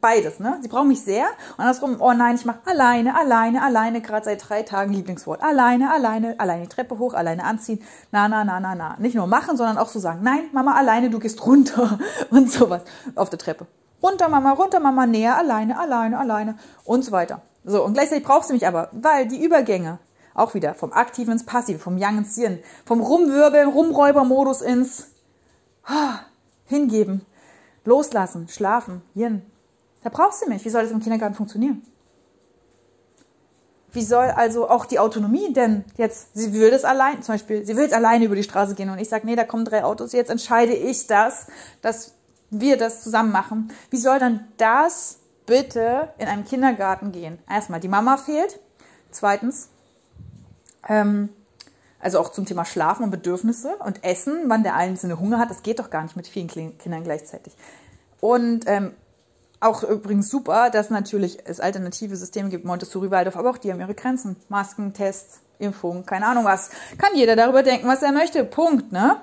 beides, 0.00 0.40
ne? 0.40 0.58
Sie 0.60 0.68
braucht 0.68 0.86
mich 0.86 1.02
sehr 1.02 1.26
und 1.56 1.60
andersrum, 1.60 1.96
oh 2.00 2.12
nein, 2.12 2.36
ich 2.36 2.44
mache 2.44 2.60
alleine, 2.66 3.18
alleine, 3.18 3.62
alleine, 3.62 4.00
gerade 4.00 4.24
seit 4.24 4.48
drei 4.48 4.62
Tagen 4.62 4.92
Lieblingswort. 4.92 5.42
Alleine, 5.42 5.92
alleine, 5.92 6.38
alleine 6.38 6.62
die 6.62 6.68
Treppe 6.68 6.98
hoch, 6.98 7.14
alleine 7.14 7.44
anziehen. 7.44 7.82
Na, 8.12 8.28
na, 8.28 8.44
na, 8.44 8.60
na, 8.60 8.74
na. 8.74 8.96
Nicht 8.98 9.14
nur 9.14 9.26
machen, 9.26 9.56
sondern 9.56 9.78
auch 9.78 9.88
so 9.88 9.98
sagen, 9.98 10.20
nein, 10.22 10.44
Mama, 10.52 10.74
alleine, 10.74 11.10
du 11.10 11.18
gehst 11.18 11.44
runter 11.46 11.98
und 12.30 12.50
sowas 12.50 12.82
auf 13.14 13.30
der 13.30 13.38
Treppe. 13.38 13.66
Runter, 14.02 14.28
Mama, 14.28 14.52
runter, 14.52 14.80
Mama, 14.80 15.06
näher, 15.06 15.36
alleine, 15.36 15.78
alleine, 15.78 16.18
alleine 16.18 16.58
und 16.84 17.04
so 17.04 17.12
weiter. 17.12 17.42
So, 17.64 17.84
und 17.84 17.94
gleichzeitig 17.94 18.24
brauchst 18.24 18.50
du 18.50 18.54
mich 18.54 18.66
aber, 18.66 18.90
weil 18.92 19.26
die 19.26 19.42
Übergänge 19.42 19.98
auch 20.34 20.54
wieder 20.54 20.74
vom 20.74 20.92
Aktiven 20.92 21.32
ins 21.32 21.46
Passive, 21.46 21.78
vom 21.78 21.96
Yang 21.98 22.18
ins 22.18 22.36
Yin, 22.36 22.58
vom 22.84 23.00
Rumwirbeln, 23.00 23.68
Rumräubermodus 23.68 24.60
ins 24.60 25.08
ah, 25.84 26.20
Hingeben, 26.66 27.24
Loslassen, 27.84 28.48
Schlafen, 28.48 29.02
Yin. 29.14 29.42
Da 30.02 30.10
brauchst 30.10 30.42
du 30.42 30.48
mich. 30.48 30.64
Wie 30.64 30.70
soll 30.70 30.82
das 30.82 30.92
im 30.92 31.00
Kindergarten 31.00 31.34
funktionieren? 31.34 31.82
Wie 33.92 34.02
soll 34.02 34.26
also 34.26 34.68
auch 34.68 34.84
die 34.84 34.98
Autonomie 34.98 35.52
denn 35.54 35.84
jetzt, 35.96 36.28
sie 36.34 36.52
will 36.52 36.70
das 36.70 36.84
allein, 36.84 37.22
zum 37.22 37.34
Beispiel, 37.34 37.64
sie 37.64 37.76
will 37.76 37.84
jetzt 37.84 37.94
alleine 37.94 38.26
über 38.26 38.36
die 38.36 38.42
Straße 38.42 38.74
gehen 38.74 38.90
und 38.90 38.98
ich 38.98 39.08
sage, 39.08 39.26
nee, 39.26 39.36
da 39.36 39.44
kommen 39.44 39.64
drei 39.64 39.84
Autos, 39.84 40.12
jetzt 40.12 40.30
entscheide 40.30 40.74
ich 40.74 41.06
das, 41.06 41.46
dass 41.80 42.12
wir 42.50 42.76
das 42.76 43.02
zusammen 43.02 43.32
machen, 43.32 43.72
wie 43.90 43.98
soll 43.98 44.18
dann 44.18 44.46
das 44.56 45.18
bitte 45.46 46.12
in 46.18 46.26
einem 46.28 46.44
Kindergarten 46.44 47.12
gehen? 47.12 47.38
Erstmal, 47.48 47.80
die 47.80 47.88
Mama 47.88 48.16
fehlt. 48.16 48.60
Zweitens, 49.10 49.68
ähm, 50.88 51.30
Also 51.98 52.20
auch 52.20 52.30
zum 52.30 52.44
Thema 52.44 52.64
Schlafen 52.64 53.04
und 53.04 53.10
Bedürfnisse 53.10 53.76
und 53.78 54.04
Essen, 54.04 54.44
wann 54.48 54.62
der 54.62 54.74
Einzelne 54.76 55.18
Hunger 55.18 55.38
hat. 55.38 55.50
Das 55.50 55.62
geht 55.62 55.78
doch 55.78 55.90
gar 55.90 56.02
nicht 56.02 56.14
mit 56.14 56.28
vielen 56.28 56.48
Kindern 56.48 57.02
gleichzeitig. 57.02 57.54
Und 58.20 58.64
ähm, 58.66 58.92
auch 59.60 59.82
übrigens 59.82 60.28
super, 60.28 60.70
dass 60.70 60.90
natürlich 60.90 61.38
es 61.46 61.58
alternative 61.58 62.14
Systeme 62.14 62.50
gibt, 62.50 62.64
Montessori, 62.64 63.10
Waldorf, 63.10 63.36
aber 63.36 63.50
auch 63.50 63.58
die 63.58 63.72
haben 63.72 63.80
ihre 63.80 63.94
Grenzen. 63.94 64.36
Masken, 64.48 64.92
Tests, 64.92 65.40
Impfungen, 65.58 66.04
keine 66.04 66.26
Ahnung 66.26 66.44
was. 66.44 66.70
Kann 66.98 67.14
jeder 67.14 67.34
darüber 67.34 67.62
denken, 67.62 67.88
was 67.88 68.02
er 68.02 68.12
möchte. 68.12 68.44
Punkt, 68.44 68.92
ne? 68.92 69.16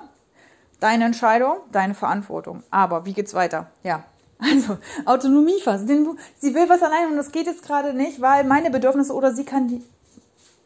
Deine 0.80 1.04
Entscheidung, 1.04 1.56
deine 1.72 1.94
Verantwortung. 1.94 2.62
Aber 2.70 3.06
wie 3.06 3.12
geht's 3.12 3.34
weiter? 3.34 3.70
Ja. 3.82 4.04
Also, 4.38 4.78
Autonomie 5.06 5.60
fast. 5.62 5.86
Sie 5.86 6.54
will 6.54 6.68
was 6.68 6.82
allein 6.82 7.10
und 7.10 7.16
das 7.16 7.32
geht 7.32 7.46
jetzt 7.46 7.64
gerade 7.64 7.94
nicht, 7.94 8.20
weil 8.20 8.44
meine 8.44 8.70
Bedürfnisse 8.70 9.14
oder 9.14 9.34
sie 9.34 9.44
kann 9.44 9.68
die. 9.68 9.82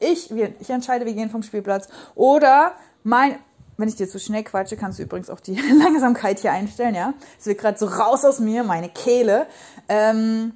Ich, 0.00 0.30
ich 0.30 0.70
entscheide, 0.70 1.06
wir 1.06 1.12
gehen 1.12 1.30
vom 1.30 1.42
Spielplatz. 1.42 1.88
Oder 2.14 2.72
mein, 3.02 3.38
wenn 3.76 3.88
ich 3.88 3.96
dir 3.96 4.08
zu 4.08 4.18
schnell 4.18 4.44
quatsche, 4.44 4.76
kannst 4.76 4.98
du 4.98 5.02
übrigens 5.02 5.30
auch 5.30 5.40
die 5.40 5.54
Langsamkeit 5.78 6.40
hier 6.40 6.52
einstellen, 6.52 6.94
ja. 6.94 7.14
Es 7.38 7.46
wird 7.46 7.58
gerade 7.58 7.78
so 7.78 7.86
raus 7.86 8.24
aus 8.24 8.40
mir, 8.40 8.64
meine 8.64 8.88
Kehle. 8.88 9.46
Ähm, 9.88 10.52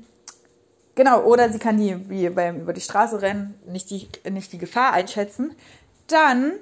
genau, 0.94 1.22
oder 1.22 1.50
sie 1.50 1.58
kann 1.58 1.76
die, 1.76 2.08
wie 2.08 2.28
beim 2.30 2.60
über 2.60 2.72
die 2.72 2.80
Straße 2.80 3.22
rennen, 3.22 3.54
nicht 3.66 3.90
die, 3.90 4.08
nicht 4.30 4.52
die 4.52 4.58
Gefahr 4.58 4.92
einschätzen. 4.92 5.54
Dann, 6.08 6.52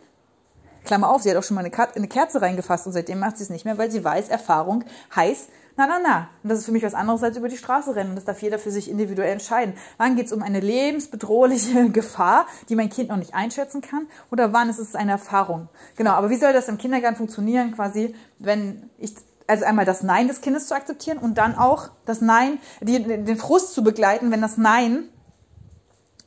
Klammer 0.90 1.08
auf, 1.08 1.22
sie 1.22 1.30
hat 1.30 1.36
auch 1.36 1.44
schon 1.44 1.54
mal 1.54 1.64
eine, 1.64 1.72
eine 1.94 2.08
Kerze 2.08 2.42
reingefasst 2.42 2.84
und 2.84 2.92
seitdem 2.92 3.20
macht 3.20 3.36
sie 3.36 3.44
es 3.44 3.50
nicht 3.50 3.64
mehr, 3.64 3.78
weil 3.78 3.92
sie 3.92 4.02
weiß, 4.02 4.28
Erfahrung 4.28 4.82
heißt, 5.14 5.48
na, 5.76 5.86
na, 5.86 6.00
na. 6.02 6.28
Und 6.42 6.50
das 6.50 6.58
ist 6.58 6.64
für 6.64 6.72
mich 6.72 6.82
was 6.82 6.94
anderes 6.94 7.22
als 7.22 7.36
über 7.36 7.48
die 7.48 7.56
Straße 7.56 7.94
rennen. 7.94 8.10
Und 8.10 8.16
das 8.16 8.24
darf 8.24 8.42
jeder 8.42 8.58
für 8.58 8.72
sich 8.72 8.90
individuell 8.90 9.30
entscheiden. 9.30 9.74
Wann 9.98 10.16
geht 10.16 10.26
es 10.26 10.32
um 10.32 10.42
eine 10.42 10.58
lebensbedrohliche 10.58 11.90
Gefahr, 11.92 12.46
die 12.68 12.74
mein 12.74 12.90
Kind 12.90 13.08
noch 13.08 13.16
nicht 13.18 13.34
einschätzen 13.34 13.82
kann? 13.82 14.08
Oder 14.32 14.52
wann 14.52 14.68
ist 14.68 14.80
es 14.80 14.96
eine 14.96 15.12
Erfahrung? 15.12 15.68
Genau, 15.94 16.10
aber 16.10 16.28
wie 16.28 16.36
soll 16.36 16.52
das 16.52 16.66
im 16.66 16.76
Kindergarten 16.76 17.18
funktionieren, 17.18 17.72
quasi, 17.72 18.12
wenn 18.40 18.90
ich 18.98 19.14
also 19.46 19.64
einmal 19.64 19.84
das 19.84 20.02
Nein 20.02 20.26
des 20.26 20.40
Kindes 20.40 20.66
zu 20.66 20.74
akzeptieren 20.74 21.18
und 21.18 21.38
dann 21.38 21.54
auch 21.54 21.90
das 22.04 22.20
Nein, 22.20 22.58
die, 22.80 23.00
den 23.00 23.36
Frust 23.36 23.74
zu 23.74 23.84
begleiten, 23.84 24.32
wenn 24.32 24.40
das 24.40 24.56
Nein, 24.56 25.04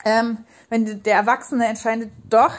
ähm, 0.06 0.38
wenn 0.70 1.04
der 1.04 1.16
Erwachsene 1.16 1.68
entscheidet, 1.68 2.12
doch, 2.30 2.54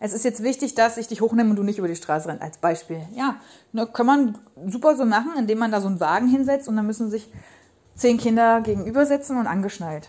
es 0.00 0.12
ist 0.12 0.24
jetzt 0.24 0.42
wichtig, 0.42 0.74
dass 0.74 0.96
ich 0.96 1.08
dich 1.08 1.20
hochnehme 1.20 1.50
und 1.50 1.56
du 1.56 1.62
nicht 1.62 1.78
über 1.78 1.88
die 1.88 1.96
Straße 1.96 2.28
rennst, 2.28 2.42
als 2.42 2.58
Beispiel. 2.58 3.00
Ja, 3.14 3.36
ne, 3.72 3.86
kann 3.86 4.06
man 4.06 4.38
super 4.66 4.96
so 4.96 5.04
machen, 5.04 5.32
indem 5.36 5.58
man 5.58 5.72
da 5.72 5.80
so 5.80 5.88
einen 5.88 6.00
Wagen 6.00 6.28
hinsetzt 6.28 6.68
und 6.68 6.76
dann 6.76 6.86
müssen 6.86 7.10
sich 7.10 7.30
zehn 7.94 8.18
Kinder 8.18 8.60
gegenübersetzen 8.60 9.38
und 9.38 9.46
angeschnallt. 9.46 10.08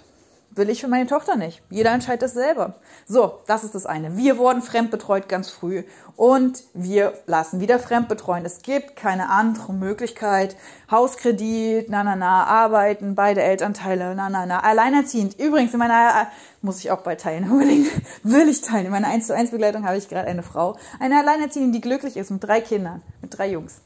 Will 0.52 0.70
ich 0.70 0.82
für 0.82 0.88
meine 0.88 1.06
Tochter 1.06 1.36
nicht. 1.36 1.62
Jeder 1.70 1.92
entscheidet 1.92 2.24
das 2.24 2.34
selber. 2.34 2.74
So, 3.08 3.40
das 3.46 3.64
ist 3.64 3.76
das 3.76 3.86
eine. 3.86 4.18
Wir 4.18 4.40
wurden 4.40 4.64
fremdbetreut 4.64 5.30
ganz 5.30 5.52
früh 5.52 5.84
und 6.16 6.64
wir 6.74 7.14
lassen 7.28 7.60
wieder 7.60 7.78
fremdbetreuen. 7.78 8.44
Es 8.46 8.64
gibt 8.64 8.96
keine 8.96 9.30
andere 9.30 9.74
Möglichkeit. 9.74 10.56
Hauskredit, 10.90 11.90
na, 11.90 12.04
na, 12.04 12.16
na, 12.16 12.46
arbeiten, 12.46 13.14
beide 13.14 13.44
Elternteile, 13.44 14.16
na, 14.16 14.30
na, 14.30 14.48
na, 14.48 14.62
alleinerziehend. 14.62 15.40
Übrigens, 15.40 15.74
in 15.74 15.80
meiner, 15.80 16.28
muss 16.64 16.80
ich 16.80 16.90
auch 16.90 17.02
bald 17.02 17.22
teilen, 17.22 17.44
unbedingt, 17.52 17.88
will 18.24 18.50
ich 18.50 18.62
teilen. 18.62 18.88
In 18.88 18.92
meiner 18.92 19.08
1 19.08 19.28
zu 19.28 19.36
1 19.36 19.52
Begleitung 19.52 19.86
habe 19.86 19.98
ich 19.98 20.10
gerade 20.10 20.28
eine 20.28 20.44
Frau, 20.44 20.78
eine 21.00 21.20
Alleinerziehende, 21.20 21.78
die 21.78 21.82
glücklich 21.82 22.18
ist 22.18 22.32
mit 22.32 22.44
drei 22.44 22.60
Kindern, 22.60 23.04
mit 23.22 23.38
drei 23.38 23.52
Jungs. 23.52 23.82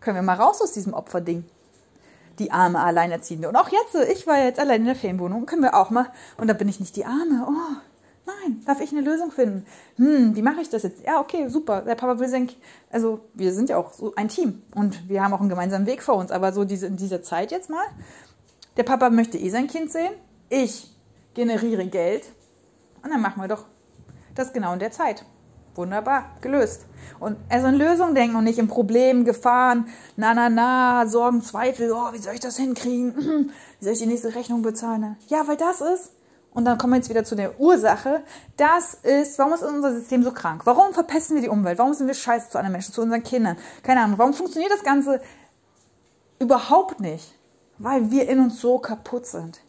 Können 0.00 0.16
wir 0.16 0.22
mal 0.22 0.36
raus 0.36 0.62
aus 0.62 0.72
diesem 0.72 0.94
Opferding 0.94 1.44
die 2.40 2.50
arme 2.50 2.80
Alleinerziehende. 2.80 3.48
Und 3.48 3.56
auch 3.56 3.68
jetzt, 3.68 3.94
ich 4.10 4.26
war 4.26 4.42
jetzt 4.42 4.58
allein 4.58 4.80
in 4.80 4.86
der 4.86 4.96
Ferienwohnung, 4.96 5.46
können 5.46 5.62
wir 5.62 5.74
auch 5.74 5.90
mal, 5.90 6.06
und 6.36 6.48
da 6.48 6.54
bin 6.54 6.68
ich 6.68 6.80
nicht 6.80 6.96
die 6.96 7.04
Arme, 7.04 7.46
oh, 7.46 7.76
nein, 8.26 8.62
darf 8.66 8.80
ich 8.80 8.90
eine 8.92 9.02
Lösung 9.02 9.30
finden? 9.30 9.66
Hm, 9.96 10.34
wie 10.34 10.42
mache 10.42 10.60
ich 10.60 10.68
das 10.68 10.82
jetzt? 10.82 11.04
Ja, 11.06 11.20
okay, 11.20 11.48
super, 11.48 11.82
der 11.82 11.94
Papa 11.94 12.18
will 12.18 12.28
sein, 12.28 12.50
also 12.90 13.20
wir 13.34 13.52
sind 13.52 13.68
ja 13.68 13.76
auch 13.76 13.92
so 13.92 14.14
ein 14.16 14.28
Team 14.28 14.62
und 14.74 15.08
wir 15.08 15.22
haben 15.22 15.32
auch 15.32 15.40
einen 15.40 15.48
gemeinsamen 15.48 15.86
Weg 15.86 16.02
vor 16.02 16.16
uns, 16.16 16.30
aber 16.32 16.52
so 16.52 16.64
diese, 16.64 16.86
in 16.86 16.96
dieser 16.96 17.22
Zeit 17.22 17.52
jetzt 17.52 17.70
mal, 17.70 17.84
der 18.76 18.84
Papa 18.84 19.10
möchte 19.10 19.38
eh 19.38 19.50
sein 19.50 19.66
Kind 19.66 19.92
sehen, 19.92 20.12
ich 20.48 20.90
generiere 21.34 21.86
Geld 21.86 22.24
und 23.02 23.10
dann 23.10 23.20
machen 23.20 23.40
wir 23.40 23.48
doch 23.48 23.66
das 24.34 24.52
genau 24.52 24.72
in 24.72 24.78
der 24.78 24.90
Zeit. 24.90 25.24
Wunderbar, 25.80 26.26
gelöst. 26.42 26.84
Und 27.20 27.38
also 27.48 27.68
in 27.68 27.76
Lösungen 27.76 28.14
denken 28.14 28.36
und 28.36 28.44
nicht 28.44 28.58
in 28.58 28.68
Problemen, 28.68 29.24
Gefahren, 29.24 29.86
na, 30.14 30.34
na, 30.34 30.50
na, 30.50 31.06
Sorgen, 31.06 31.40
Zweifel, 31.42 31.90
oh, 31.90 32.12
wie 32.12 32.18
soll 32.18 32.34
ich 32.34 32.40
das 32.40 32.58
hinkriegen? 32.58 33.50
Wie 33.78 33.84
soll 33.84 33.94
ich 33.94 34.00
die 34.00 34.06
nächste 34.06 34.34
Rechnung 34.34 34.60
bezahlen? 34.60 35.16
Ja, 35.28 35.48
weil 35.48 35.56
das 35.56 35.80
ist, 35.80 36.12
und 36.52 36.66
dann 36.66 36.76
kommen 36.76 36.92
wir 36.92 36.98
jetzt 36.98 37.08
wieder 37.08 37.24
zu 37.24 37.34
der 37.34 37.58
Ursache, 37.58 38.22
das 38.58 38.92
ist, 38.92 39.38
warum 39.38 39.54
ist 39.54 39.62
unser 39.62 39.94
System 39.94 40.22
so 40.22 40.32
krank? 40.32 40.66
Warum 40.66 40.92
verpesten 40.92 41.36
wir 41.36 41.42
die 41.42 41.48
Umwelt? 41.48 41.78
Warum 41.78 41.94
sind 41.94 42.08
wir 42.08 42.14
scheiße 42.14 42.50
zu 42.50 42.58
anderen 42.58 42.72
Menschen, 42.72 42.92
zu 42.92 43.00
unseren 43.00 43.22
Kindern? 43.22 43.56
Keine 43.82 44.02
Ahnung, 44.02 44.18
warum 44.18 44.34
funktioniert 44.34 44.70
das 44.70 44.82
Ganze 44.82 45.22
überhaupt 46.38 47.00
nicht? 47.00 47.38
Weil 47.78 48.10
wir 48.10 48.28
in 48.28 48.38
uns 48.38 48.60
so 48.60 48.78
kaputt 48.78 49.24
sind. 49.24 49.62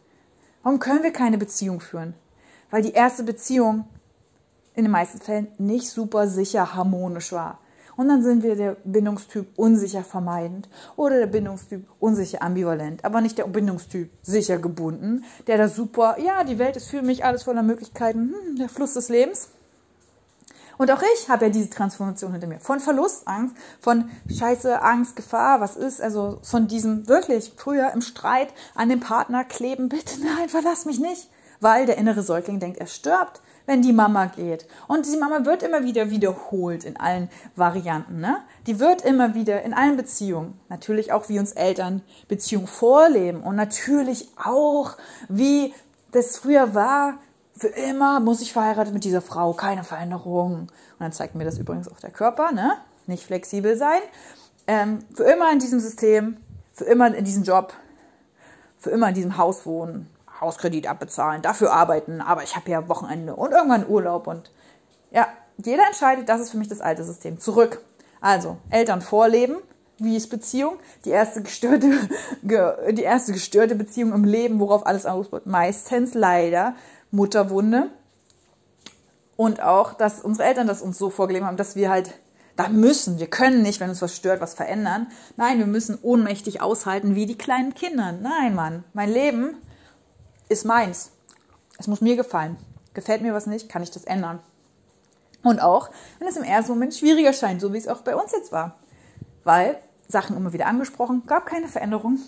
Warum 0.62 0.80
können 0.80 1.04
wir 1.04 1.14
keine 1.14 1.38
Beziehung 1.38 1.80
führen? 1.80 2.16
Weil 2.70 2.82
die 2.82 2.92
erste 2.92 3.24
Beziehung 3.24 3.86
in 4.82 4.86
den 4.86 4.92
meisten 4.92 5.22
Fällen 5.22 5.48
nicht 5.60 5.88
super 5.90 6.28
sicher 6.28 6.74
harmonisch 6.74 7.32
war. 7.32 7.60
Und 7.98 8.08
dann 8.08 8.24
sind 8.24 8.42
wir 8.42 8.56
der 8.56 8.78
Bindungstyp 8.84 9.48
unsicher 9.58 10.04
vermeidend 10.04 10.68
oder 10.96 11.20
der 11.20 11.28
Bindungstyp 11.28 11.86
unsicher 12.00 12.42
ambivalent, 12.42 13.06
aber 13.06 13.22
nicht 13.22 13.38
der 13.38 13.44
Bindungstyp 13.44 14.10
sicher 14.24 14.58
gebunden, 14.58 15.24
der 15.46 15.60
da 15.60 15.68
super, 15.68 16.18
ja, 16.20 16.44
die 16.44 16.58
Welt 16.58 16.78
ist 16.78 16.90
für 16.90 17.04
mich 17.04 17.24
alles 17.24 17.44
voller 17.44 17.62
Möglichkeiten, 17.62 18.34
hm, 18.34 18.56
der 18.56 18.70
Fluss 18.70 18.96
des 18.96 19.10
Lebens. 19.10 19.50
Und 20.80 20.90
auch 20.90 21.04
ich 21.14 21.30
habe 21.30 21.46
ja 21.46 21.52
diese 21.52 21.70
Transformation 21.70 22.32
hinter 22.32 22.48
mir. 22.48 22.60
Von 22.60 22.80
Verlustangst, 22.80 23.56
von 23.80 24.10
Scheiße, 24.28 24.82
Angst, 24.82 25.16
Gefahr, 25.16 25.62
was 25.62 25.78
ist, 25.78 26.02
also 26.02 26.40
von 26.42 26.68
diesem 26.68 27.08
wirklich 27.08 27.54
früher 27.56 27.92
im 27.92 28.02
Streit 28.02 28.52
an 28.74 28.90
den 28.90 29.00
Partner 29.00 29.44
kleben, 29.44 29.90
bitte 29.90 30.20
nein, 30.22 30.50
verlass 30.50 30.86
mich 30.86 31.00
nicht, 31.00 31.30
weil 31.60 31.86
der 31.86 32.00
innere 32.00 32.24
Säugling 32.24 32.60
denkt, 32.60 32.80
er 32.80 32.88
stirbt 32.88 33.42
wenn 33.66 33.82
die 33.82 33.94
Mama 33.94 34.26
geht. 34.26 34.68
Und 34.88 35.06
die 35.06 35.18
Mama 35.18 35.46
wird 35.46 35.64
immer 35.64 35.84
wieder 35.84 36.10
wiederholt 36.10 36.84
in 36.84 36.98
allen 36.98 37.30
Varianten. 37.56 38.20
Ne? 38.20 38.38
Die 38.68 38.80
wird 38.80 39.04
immer 39.04 39.34
wieder 39.34 39.62
in 39.64 39.74
allen 39.74 39.98
Beziehungen, 39.98 40.60
natürlich 40.70 41.12
auch 41.12 41.30
wie 41.30 41.40
uns 41.40 41.52
Eltern 41.52 42.02
Beziehung 42.28 42.68
vorleben 42.68 43.42
und 43.42 43.56
natürlich 43.56 44.30
auch 44.44 44.98
wie 45.30 45.74
das 46.12 46.38
früher 46.38 46.74
war. 46.74 47.16
Für 47.56 47.68
immer 47.68 48.20
muss 48.20 48.42
ich 48.42 48.54
verheiratet 48.54 48.94
mit 48.94 49.04
dieser 49.04 49.22
Frau, 49.22 49.54
keine 49.54 49.84
Veränderung. 49.84 50.62
Und 50.62 50.70
dann 51.00 51.12
zeigt 51.12 51.36
mir 51.36 51.46
das 51.46 51.58
übrigens 51.58 51.88
auch 51.88 52.00
der 52.00 52.12
Körper, 52.12 52.52
ne? 52.52 52.74
Nicht 53.08 53.24
flexibel 53.24 53.78
sein. 53.78 54.02
Ähm, 54.68 55.00
für 55.14 55.24
immer 55.24 55.52
in 55.52 55.60
diesem 55.60 55.80
System, 55.80 56.38
für 56.74 56.86
immer 56.86 57.14
in 57.14 57.26
diesem 57.26 57.44
Job, 57.44 57.74
für 58.78 58.90
immer 58.90 59.10
in 59.10 59.16
diesem 59.16 59.38
Haus 59.38 59.66
wohnen, 59.66 60.08
Hauskredit 60.42 60.88
abbezahlen, 60.88 61.42
dafür 61.42 61.72
arbeiten, 61.72 62.20
aber 62.20 62.44
ich 62.44 62.56
habe 62.56 62.70
ja 62.70 62.90
Wochenende 62.90 63.36
und 63.36 63.52
irgendwann 63.52 63.88
Urlaub 63.88 64.28
und 64.28 64.52
ja, 65.12 65.28
jeder 65.58 65.86
entscheidet, 65.86 66.28
das 66.28 66.42
ist 66.42 66.52
für 66.52 66.58
mich 66.58 66.68
das 66.68 66.82
alte 66.82 67.04
System. 67.04 67.40
Zurück. 67.40 67.82
Also, 68.20 68.58
Eltern 68.70 69.02
vorleben, 69.02 69.58
wie 69.98 70.16
ist 70.16 70.30
Beziehung? 70.30 70.78
Die 71.06 71.10
erste 71.10 71.44
gestörte, 71.44 71.92
die 72.92 73.04
erste 73.04 73.34
gestörte 73.34 73.76
Beziehung 73.76 74.14
im 74.14 74.24
Leben, 74.24 74.60
worauf 74.60 74.86
alles 74.86 75.06
ausbaut. 75.06 75.46
Meistens 75.46 76.14
leider 76.14 76.76
Mutterwunde. 77.12 77.90
Und 79.36 79.62
auch, 79.62 79.94
dass 79.94 80.22
unsere 80.22 80.48
Eltern 80.48 80.68
das 80.68 80.82
uns 80.82 80.98
so 80.98 81.10
vorgelebt 81.10 81.46
haben, 81.46 81.58
dass 81.58 81.76
wir 81.76 81.90
halt 81.90 82.14
da 82.56 82.68
müssen, 82.68 83.18
wir 83.18 83.28
können 83.28 83.62
nicht, 83.62 83.80
wenn 83.80 83.90
uns 83.90 84.02
was 84.02 84.16
stört, 84.16 84.42
was 84.42 84.54
verändern. 84.54 85.08
Nein, 85.38 85.58
wir 85.58 85.66
müssen 85.66 85.98
ohnmächtig 86.02 86.62
aushalten 86.62 87.16
wie 87.16 87.26
die 87.26 87.38
kleinen 87.38 87.74
Kinder. 87.74 88.12
Nein, 88.12 88.54
Mann, 88.54 88.84
mein 88.94 89.12
Leben 89.12 89.56
ist 90.52 90.66
meins. 90.66 91.12
Es 91.80 91.88
muss 91.88 92.02
mir 92.02 92.16
gefallen. 92.16 92.58
Gefällt 92.94 93.22
mir 93.22 93.34
was 93.34 93.48
nicht, 93.48 93.70
kann 93.70 93.82
ich 93.82 93.92
das 93.92 94.04
ändern. 94.04 94.40
Und 95.44 95.62
auch, 95.62 95.90
wenn 96.20 96.28
es 96.28 96.36
im 96.38 96.44
ersten 96.44 96.74
Moment 96.74 96.94
schwieriger 96.94 97.34
scheint, 97.34 97.62
so 97.62 97.74
wie 97.74 97.78
es 97.78 97.88
auch 97.88 98.02
bei 98.02 98.16
uns 98.16 98.32
jetzt 98.34 98.52
war. 98.52 98.76
Weil 99.44 99.78
Sachen 100.08 100.36
immer 100.36 100.54
wieder 100.54 100.68
angesprochen, 100.68 101.24
gab 101.26 101.46
keine 101.46 101.68
Veränderung. 101.68 102.20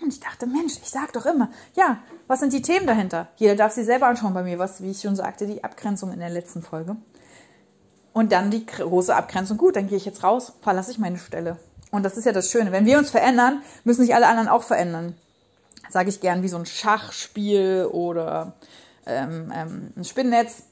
Und 0.00 0.12
ich 0.12 0.20
dachte, 0.20 0.46
Mensch, 0.46 0.74
ich 0.80 0.88
sag 0.88 1.12
doch 1.12 1.26
immer, 1.26 1.50
ja, 1.74 1.98
was 2.28 2.40
sind 2.40 2.52
die 2.52 2.62
Themen 2.62 2.86
dahinter? 2.86 3.26
Jeder 3.36 3.56
darf 3.56 3.72
sie 3.72 3.82
selber 3.82 4.06
anschauen 4.06 4.32
bei 4.32 4.44
mir, 4.44 4.58
was, 4.58 4.80
wie 4.80 4.92
ich 4.92 5.00
schon 5.00 5.16
sagte, 5.16 5.46
die 5.46 5.64
Abgrenzung 5.64 6.12
in 6.12 6.20
der 6.20 6.30
letzten 6.30 6.62
Folge. 6.62 6.96
Und 8.12 8.30
dann 8.32 8.50
die 8.52 8.64
große 8.64 9.14
Abgrenzung. 9.14 9.58
Gut, 9.58 9.74
dann 9.74 9.88
gehe 9.88 9.98
ich 9.98 10.04
jetzt 10.04 10.22
raus, 10.22 10.52
verlasse 10.62 10.92
ich 10.92 10.98
meine 10.98 11.18
Stelle. 11.18 11.58
Und 11.90 12.04
das 12.04 12.16
ist 12.16 12.24
ja 12.24 12.32
das 12.32 12.50
Schöne. 12.50 12.70
Wenn 12.70 12.86
wir 12.86 12.98
uns 12.98 13.10
verändern, 13.10 13.62
müssen 13.84 14.02
sich 14.02 14.14
alle 14.14 14.28
anderen 14.28 14.48
auch 14.48 14.62
verändern 14.62 15.16
sage 15.88 16.08
ich 16.08 16.20
gern, 16.20 16.42
wie 16.42 16.48
so 16.48 16.56
ein 16.56 16.66
Schachspiel 16.66 17.88
oder 17.90 18.54
ähm, 19.06 19.52
ähm, 19.54 19.92
ein 19.96 20.04
Spinnennetz. 20.04 20.64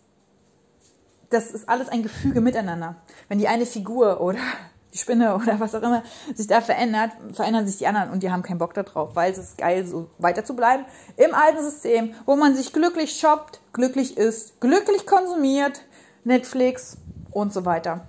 Das 1.31 1.51
ist 1.51 1.69
alles 1.69 1.89
ein 1.89 2.03
Gefüge 2.03 2.41
miteinander. 2.41 2.97
Wenn 3.29 3.39
die 3.39 3.49
eine 3.49 3.67
Figur 3.67 4.21
oder 4.21 4.39
die 4.93 4.99
Spinne 4.99 5.35
oder 5.37 5.61
was 5.61 5.75
auch 5.75 5.83
immer 5.83 6.03
sich 6.35 6.47
da 6.47 6.61
verändert, 6.61 7.11
verändern 7.33 7.67
sich 7.67 7.79
die 7.79 7.87
anderen 7.87 8.11
und 8.11 8.23
die 8.23 8.31
haben 8.31 8.43
keinen 8.43 8.59
Bock 8.59 8.75
darauf, 8.75 9.15
weil 9.17 9.33
es 9.33 9.39
ist 9.39 9.59
geil, 9.59 9.85
so 9.87 10.09
weiter 10.19 10.45
zu 10.45 10.55
bleiben 10.55 10.85
im 11.17 11.35
alten 11.35 11.63
System, 11.63 12.15
wo 12.25 12.37
man 12.37 12.55
sich 12.55 12.73
glücklich 12.73 13.19
shoppt, 13.19 13.61
glücklich 13.73 14.17
ist, 14.17 14.61
glücklich 14.61 15.07
konsumiert, 15.07 15.83
Netflix 16.25 16.97
und 17.31 17.53
so 17.53 17.65
weiter. 17.65 18.07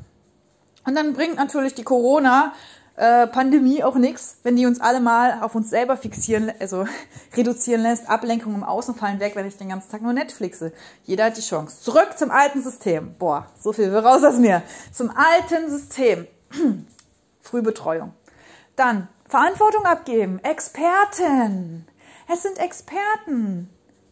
Und 0.86 0.96
dann 0.96 1.12
bringt 1.12 1.36
natürlich 1.36 1.74
die 1.74 1.84
Corona 1.84 2.54
äh, 2.98 3.28
Pandemie 3.28 3.84
auch 3.84 3.96
nichts, 3.96 4.38
wenn 4.44 4.56
die 4.56 4.66
uns 4.66 4.82
alle 4.82 5.00
mal 5.00 5.42
auf 5.42 5.54
uns 5.56 5.70
selber 5.70 5.98
fixieren, 5.98 6.52
also 6.60 6.86
reduzieren 7.36 7.82
lässt. 7.82 8.10
Ablenkung 8.10 8.56
im 8.56 8.64
Außen 8.64 8.96
fallen 8.96 9.20
weg, 9.20 9.36
wenn 9.36 9.48
ich 9.48 9.56
den 9.56 9.70
ganzen 9.70 9.90
Tag 9.92 10.02
nur 10.02 10.14
Netflixe. 10.14 10.74
Jeder 11.06 11.26
hat 11.26 11.38
die 11.38 11.42
Chance. 11.42 11.82
Zurück 11.82 12.18
zum 12.18 12.32
alten 12.32 12.62
System. 12.62 13.16
Boah, 13.18 13.48
so 13.60 13.72
viel 13.72 13.92
will 13.92 14.00
raus 14.00 14.24
aus 14.24 14.38
mir. 14.38 14.64
Zum 14.92 15.12
alten 15.12 15.70
System. 15.70 16.28
Frühbetreuung. 17.42 18.14
Dann 18.76 19.08
Verantwortung 19.28 19.86
abgeben. 19.86 20.40
Experten. 20.44 21.88
Es 22.28 22.42
sind 22.42 22.58
Experten 22.58 23.70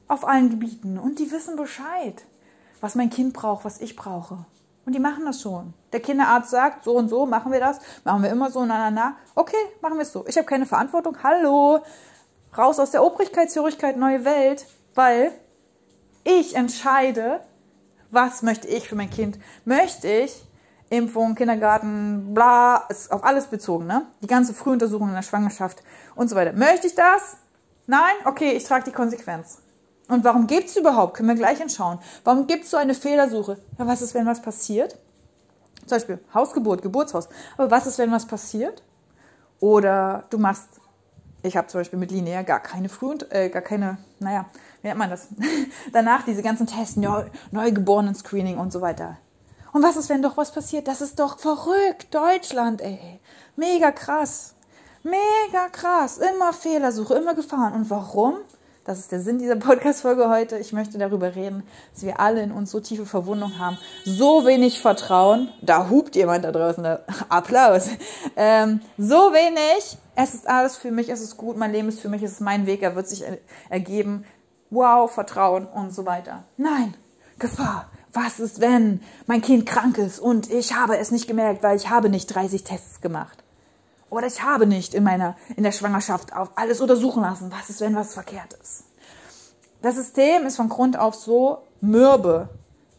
auf 0.08 0.28
allen 0.28 0.52
Gebieten 0.52 1.00
und 1.00 1.18
die 1.18 1.32
wissen 1.32 1.56
Bescheid, 1.56 2.24
was 2.82 2.94
mein 2.94 3.10
Kind 3.10 3.34
braucht, 3.34 3.66
was 3.66 3.82
ich 3.82 3.96
brauche. 3.96 4.46
Und 4.86 4.94
die 4.94 5.00
machen 5.00 5.26
das 5.26 5.42
schon. 5.42 5.74
Der 5.92 6.00
Kinderarzt 6.00 6.52
sagt, 6.52 6.84
so 6.84 6.96
und 6.96 7.10
so 7.10 7.26
machen 7.26 7.52
wir 7.52 7.60
das, 7.60 7.80
machen 8.04 8.22
wir 8.22 8.30
immer 8.30 8.52
so, 8.52 8.64
na, 8.66 8.78
na, 8.78 8.92
na. 8.92 9.16
Okay, 9.34 9.56
machen 9.82 9.96
wir 9.96 10.04
es 10.04 10.12
so. 10.12 10.26
Ich 10.28 10.38
habe 10.38 10.46
keine 10.46 10.66
Verantwortung. 10.68 11.18
Hallo, 11.24 11.80
raus 12.56 12.80
aus 12.80 12.92
der 12.92 13.04
Obrigkeitshörigkeit, 13.04 13.98
neue 13.98 14.24
Welt, 14.26 14.68
weil 14.94 15.32
ich 16.24 16.56
entscheide, 16.56 17.42
was 18.12 18.44
möchte 18.44 18.68
ich 18.68 18.88
für 18.88 18.96
mein 18.96 19.10
Kind. 19.10 19.40
Möchte 19.66 20.08
ich 20.08 20.44
Impfung, 20.90 21.34
Kindergarten, 21.34 22.34
bla, 22.36 22.86
ist 22.90 23.12
auf 23.12 23.24
alles 23.24 23.48
bezogen, 23.48 23.88
ne? 23.88 24.06
Die 24.22 24.28
ganze 24.28 24.54
Frühuntersuchung 24.54 25.10
in 25.10 25.16
der 25.16 25.24
Schwangerschaft 25.24 25.82
und 26.16 26.30
so 26.30 26.36
weiter. 26.36 26.54
Möchte 26.54 26.86
ich 26.86 26.94
das? 26.94 27.38
Nein? 27.88 28.16
Okay, 28.26 28.52
ich 28.52 28.64
trage 28.64 28.86
die 28.86 28.92
Konsequenz. 28.92 29.65
Und 30.08 30.24
warum 30.24 30.48
gibt 30.48 30.70
es 30.70 30.78
überhaupt? 30.78 31.16
Können 31.16 31.30
wir 31.30 31.36
gleich 31.36 31.58
hinschauen. 31.58 32.00
Warum 32.24 32.48
gibt 32.48 32.66
es 32.66 32.72
so 32.72 32.78
eine 32.78 32.94
Fehlersuche? 32.94 33.58
Ja, 33.80 33.88
was 33.88 34.02
ist, 34.02 34.14
wenn 34.14 34.26
was 34.26 34.42
passiert? 34.42 34.98
Zum 35.86 35.98
Beispiel 35.98 36.20
Hausgeburt, 36.34 36.82
Geburtshaus. 36.82 37.28
Aber 37.58 37.72
was 37.72 37.88
ist, 37.88 37.98
wenn 37.98 38.12
was 38.12 38.26
passiert? 38.26 38.84
Oder 39.60 40.26
du 40.30 40.38
machst, 40.38 40.68
ich 41.42 41.58
habe 41.58 41.68
zum 41.68 41.80
Beispiel 41.80 42.00
mit 42.00 42.12
Linear 42.12 42.44
gar 42.44 42.60
keine 42.60 42.90
Früh 42.90 43.08
und 43.08 43.32
äh, 43.32 43.50
gar 43.50 43.62
keine, 43.62 43.98
naja, 44.20 44.46
wie 44.82 44.88
nennt 44.88 45.00
man 45.00 45.10
das? 45.10 45.28
Danach 45.94 46.24
diese 46.24 46.44
ganzen 46.44 46.68
Tests, 46.68 46.98
Neu 46.98 47.26
Neugeborenen-Screening 47.52 48.58
und 48.58 48.72
so 48.72 48.82
weiter. 48.82 49.18
Und 49.74 49.84
was 49.84 49.98
ist, 49.98 50.10
wenn 50.10 50.22
doch 50.22 50.38
was 50.38 50.52
passiert? 50.52 50.88
Das 50.88 51.02
ist 51.02 51.20
doch 51.20 51.38
verrückt. 51.38 52.14
Deutschland, 52.14 52.82
ey. 52.82 53.20
Mega 53.56 53.92
krass. 53.92 54.56
Mega 55.04 55.70
krass. 55.72 56.18
Immer 56.18 56.54
Fehlersuche, 56.54 57.16
immer 57.16 57.36
Gefahren. 57.36 57.74
Und 57.74 57.90
warum? 57.90 58.36
Das 58.86 59.00
ist 59.00 59.12
der 59.12 59.20
Sinn 59.20 59.40
dieser 59.40 59.56
Podcast-Folge 59.56 60.30
heute. 60.30 60.60
Ich 60.60 60.72
möchte 60.72 61.00
darüber 61.00 61.36
reden, 61.36 61.64
dass 61.92 62.04
wir 62.04 62.20
alle 62.20 62.44
in 62.44 62.52
uns 62.52 62.70
so 62.70 62.80
tiefe 62.80 63.08
Verwundung 63.08 63.58
haben, 63.58 63.80
so 64.04 64.46
wenig 64.46 64.80
Vertrauen. 64.80 65.50
Da 65.64 65.90
hupt 65.90 66.16
jemand 66.16 66.46
da 66.46 66.52
draußen. 66.52 66.86
Applaus. 67.30 67.90
Ähm, 68.36 68.82
so 69.00 69.16
wenig. 69.34 69.98
Es 70.16 70.36
ist 70.36 70.48
alles 70.48 70.76
für 70.76 70.92
mich, 70.92 71.10
es 71.10 71.20
ist 71.20 71.36
gut, 71.36 71.58
mein 71.58 71.72
Leben 71.72 71.90
ist 71.90 72.00
für 72.00 72.10
mich, 72.10 72.22
es 72.22 72.34
ist 72.34 72.42
mein 72.42 72.68
Weg, 72.68 72.84
er 72.84 72.96
wird 72.96 73.08
sich 73.08 73.24
ergeben. 73.70 74.24
Wow, 74.70 75.12
Vertrauen 75.12 75.66
und 75.66 75.92
so 75.94 76.06
weiter. 76.06 76.44
Nein, 76.56 76.94
Gefahr. 77.40 77.90
Was 78.14 78.40
ist, 78.40 78.62
wenn 78.62 79.02
mein 79.26 79.42
Kind 79.42 79.66
krank 79.66 79.98
ist 79.98 80.20
und 80.20 80.52
ich 80.52 80.76
habe 80.76 80.98
es 80.98 81.10
nicht 81.10 81.28
gemerkt, 81.28 81.64
weil 81.64 81.76
ich 81.76 81.90
habe 81.90 82.10
nicht 82.10 82.28
30 82.28 82.64
Tests 82.64 83.02
gemacht? 83.02 83.45
Oder 84.10 84.28
ich 84.28 84.44
habe 84.44 84.66
nicht 84.68 84.94
in 84.94 85.04
meiner, 85.04 85.36
in 85.56 85.64
der 85.64 85.72
Schwangerschaft 85.72 86.34
auf 86.36 86.52
alles 86.56 86.80
untersuchen 86.80 87.22
lassen. 87.22 87.52
Was 87.52 87.70
ist, 87.70 87.82
wenn 87.82 87.96
was 87.96 88.14
verkehrt 88.14 88.54
ist? 88.62 88.84
Das 89.82 89.96
System 89.96 90.46
ist 90.46 90.58
von 90.58 90.70
Grund 90.70 90.98
auf 90.98 91.16
so 91.16 91.60
mürbe. 91.82 92.50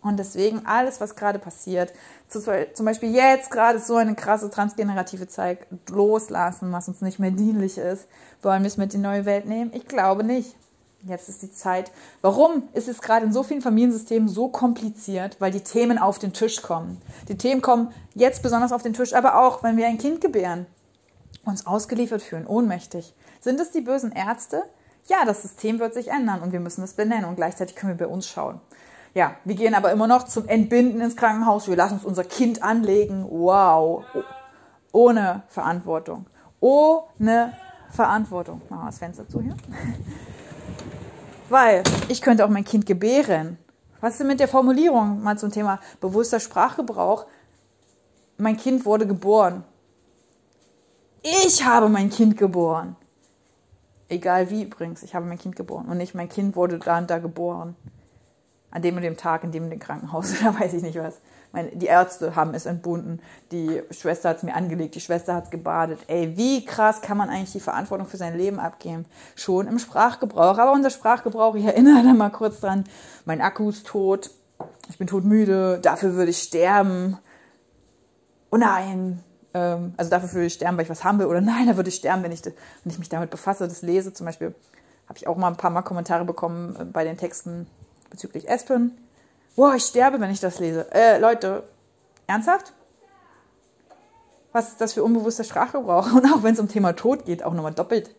Und 0.02 0.18
deswegen 0.18 0.66
alles, 0.66 1.00
was 1.00 1.16
gerade 1.16 1.40
passiert, 1.40 1.92
zum 2.28 2.84
Beispiel 2.84 3.12
jetzt 3.12 3.50
gerade 3.50 3.80
so 3.80 3.96
eine 3.96 4.14
krasse 4.14 4.50
transgenerative 4.50 5.26
Zeit 5.26 5.66
loslassen, 5.88 6.70
was 6.70 6.86
uns 6.86 7.00
nicht 7.00 7.18
mehr 7.18 7.32
dienlich 7.32 7.76
ist, 7.76 8.06
wollen 8.42 8.62
wir 8.62 8.68
es 8.68 8.76
mit 8.76 8.94
in 8.94 9.00
die 9.00 9.06
neue 9.08 9.24
Welt 9.24 9.46
nehmen? 9.46 9.72
Ich 9.74 9.88
glaube 9.88 10.22
nicht. 10.22 10.54
Jetzt 11.02 11.28
ist 11.28 11.42
die 11.42 11.52
Zeit. 11.52 11.90
Warum 12.20 12.64
ist 12.72 12.88
es 12.88 13.00
gerade 13.00 13.26
in 13.26 13.32
so 13.32 13.42
vielen 13.42 13.62
Familiensystemen 13.62 14.28
so 14.28 14.48
kompliziert? 14.48 15.36
Weil 15.40 15.52
die 15.52 15.60
Themen 15.60 15.98
auf 15.98 16.18
den 16.18 16.32
Tisch 16.32 16.62
kommen. 16.62 17.00
Die 17.28 17.36
Themen 17.36 17.62
kommen 17.62 17.92
jetzt 18.14 18.42
besonders 18.42 18.72
auf 18.72 18.82
den 18.82 18.92
Tisch, 18.92 19.12
aber 19.12 19.40
auch, 19.40 19.62
wenn 19.62 19.76
wir 19.76 19.86
ein 19.86 19.98
Kind 19.98 20.20
gebären 20.20 20.66
uns 21.44 21.66
ausgeliefert 21.66 22.22
fühlen, 22.22 22.46
ohnmächtig. 22.46 23.14
Sind 23.40 23.60
es 23.60 23.70
die 23.70 23.80
bösen 23.80 24.12
Ärzte? 24.12 24.62
Ja, 25.06 25.24
das 25.24 25.42
System 25.42 25.78
wird 25.78 25.94
sich 25.94 26.08
ändern 26.08 26.40
und 26.42 26.52
wir 26.52 26.60
müssen 26.60 26.82
es 26.82 26.94
benennen 26.94 27.26
und 27.26 27.36
gleichzeitig 27.36 27.76
können 27.76 27.98
wir 27.98 28.06
bei 28.06 28.12
uns 28.12 28.26
schauen. 28.28 28.60
Ja, 29.14 29.36
wir 29.44 29.54
gehen 29.54 29.74
aber 29.74 29.92
immer 29.92 30.06
noch 30.06 30.24
zum 30.24 30.46
Entbinden 30.46 31.00
ins 31.00 31.16
Krankenhaus. 31.16 31.68
Wir 31.68 31.76
lassen 31.76 31.94
uns 31.94 32.04
unser 32.04 32.24
Kind 32.24 32.62
anlegen. 32.62 33.24
Wow. 33.30 34.04
Ohne 34.92 35.42
Verantwortung. 35.48 36.26
Ohne 36.60 37.54
Verantwortung. 37.90 38.60
Machen 38.68 38.82
wir 38.82 38.86
das 38.86 38.98
Fenster 38.98 39.26
zu 39.26 39.40
hier. 39.40 39.56
Weil 41.48 41.82
ich 42.08 42.20
könnte 42.20 42.44
auch 42.44 42.50
mein 42.50 42.64
Kind 42.64 42.84
gebären. 42.84 43.56
Was 44.02 44.12
ist 44.12 44.20
denn 44.20 44.26
mit 44.26 44.40
der 44.40 44.48
Formulierung? 44.48 45.22
Mal 45.22 45.38
zum 45.38 45.50
Thema 45.50 45.80
bewusster 46.00 46.40
Sprachgebrauch. 46.40 47.26
Mein 48.36 48.58
Kind 48.58 48.84
wurde 48.84 49.06
geboren. 49.06 49.64
Ich 51.28 51.64
habe 51.64 51.88
mein 51.88 52.08
Kind 52.08 52.36
geboren. 52.36 52.94
Egal 54.08 54.48
wie 54.50 54.62
übrigens, 54.62 55.02
ich 55.02 55.16
habe 55.16 55.26
mein 55.26 55.40
Kind 55.40 55.56
geboren. 55.56 55.86
Und 55.86 55.98
nicht 55.98 56.14
mein 56.14 56.28
Kind 56.28 56.54
wurde 56.54 56.78
da 56.78 56.98
und 56.98 57.10
da 57.10 57.18
geboren. 57.18 57.74
An 58.70 58.82
dem 58.82 58.94
und 58.94 59.02
dem 59.02 59.16
Tag, 59.16 59.42
in 59.42 59.50
dem 59.50 59.64
und 59.64 59.70
dem 59.70 59.80
Krankenhaus, 59.80 60.34
da 60.42 60.56
weiß 60.56 60.74
ich 60.74 60.82
nicht 60.84 60.96
was. 60.96 61.20
Meine, 61.50 61.70
die 61.70 61.86
Ärzte 61.86 62.36
haben 62.36 62.54
es 62.54 62.66
entbunden. 62.66 63.20
Die 63.50 63.82
Schwester 63.90 64.28
hat 64.28 64.36
es 64.36 64.42
mir 64.44 64.54
angelegt, 64.54 64.94
die 64.94 65.00
Schwester 65.00 65.34
hat 65.34 65.46
es 65.46 65.50
gebadet. 65.50 65.98
Ey, 66.06 66.36
wie 66.36 66.64
krass 66.64 67.00
kann 67.00 67.16
man 67.16 67.28
eigentlich 67.28 67.52
die 67.52 67.60
Verantwortung 67.60 68.06
für 68.06 68.18
sein 68.18 68.38
Leben 68.38 68.60
abgeben? 68.60 69.04
Schon 69.34 69.66
im 69.66 69.80
Sprachgebrauch. 69.80 70.58
Aber 70.58 70.72
unser 70.72 70.90
Sprachgebrauch, 70.90 71.56
ich 71.56 71.64
erinnere 71.64 72.04
da 72.04 72.12
mal 72.12 72.30
kurz 72.30 72.60
dran, 72.60 72.84
mein 73.24 73.40
Akku 73.40 73.70
ist 73.70 73.88
tot, 73.88 74.30
ich 74.88 74.98
bin 74.98 75.08
todmüde, 75.08 75.80
dafür 75.80 76.14
würde 76.14 76.30
ich 76.30 76.38
sterben. 76.38 77.18
Oh 78.52 78.56
nein, 78.56 79.24
ähm, 79.56 79.94
also 79.96 80.10
dafür 80.10 80.32
würde 80.32 80.46
ich 80.46 80.52
sterben, 80.52 80.76
weil 80.76 80.84
ich 80.84 80.90
was 80.90 81.02
haben 81.02 81.18
will, 81.18 81.26
oder 81.26 81.40
nein, 81.52 81.66
da 81.66 81.76
würde 81.76 81.88
ich 81.88 81.96
sterben, 81.96 82.22
wenn 82.22 82.32
ich, 82.32 82.44
wenn 82.44 82.92
ich 82.92 82.98
mich 82.98 83.08
damit 83.08 83.30
befasse, 83.30 83.66
das 83.66 83.82
lese. 83.82 84.12
Zum 84.12 84.26
Beispiel 84.26 84.54
habe 85.08 85.18
ich 85.18 85.26
auch 85.26 85.36
mal 85.36 85.48
ein 85.48 85.56
paar 85.56 85.70
Mal 85.70 85.82
Kommentare 85.82 86.24
bekommen 86.24 86.76
äh, 86.78 86.84
bei 86.84 87.04
den 87.04 87.16
Texten 87.16 87.66
bezüglich 88.10 88.50
Aspen. 88.50 88.96
Boah, 89.56 89.74
ich 89.74 89.84
sterbe, 89.84 90.20
wenn 90.20 90.30
ich 90.30 90.40
das 90.40 90.58
lese. 90.58 90.92
Äh, 90.92 91.18
Leute, 91.18 91.62
ernsthaft? 92.26 92.74
Was 94.52 94.68
ist 94.68 94.80
das 94.80 94.92
für 94.92 95.02
unbewusster 95.02 95.44
Sprachgebrauch? 95.44 96.12
Und 96.14 96.26
auch 96.26 96.42
wenn 96.42 96.52
es 96.52 96.60
um 96.60 96.68
Thema 96.68 96.92
Tod 96.94 97.24
geht, 97.24 97.42
auch 97.42 97.54
nochmal 97.54 97.72
doppelt. 97.72 98.14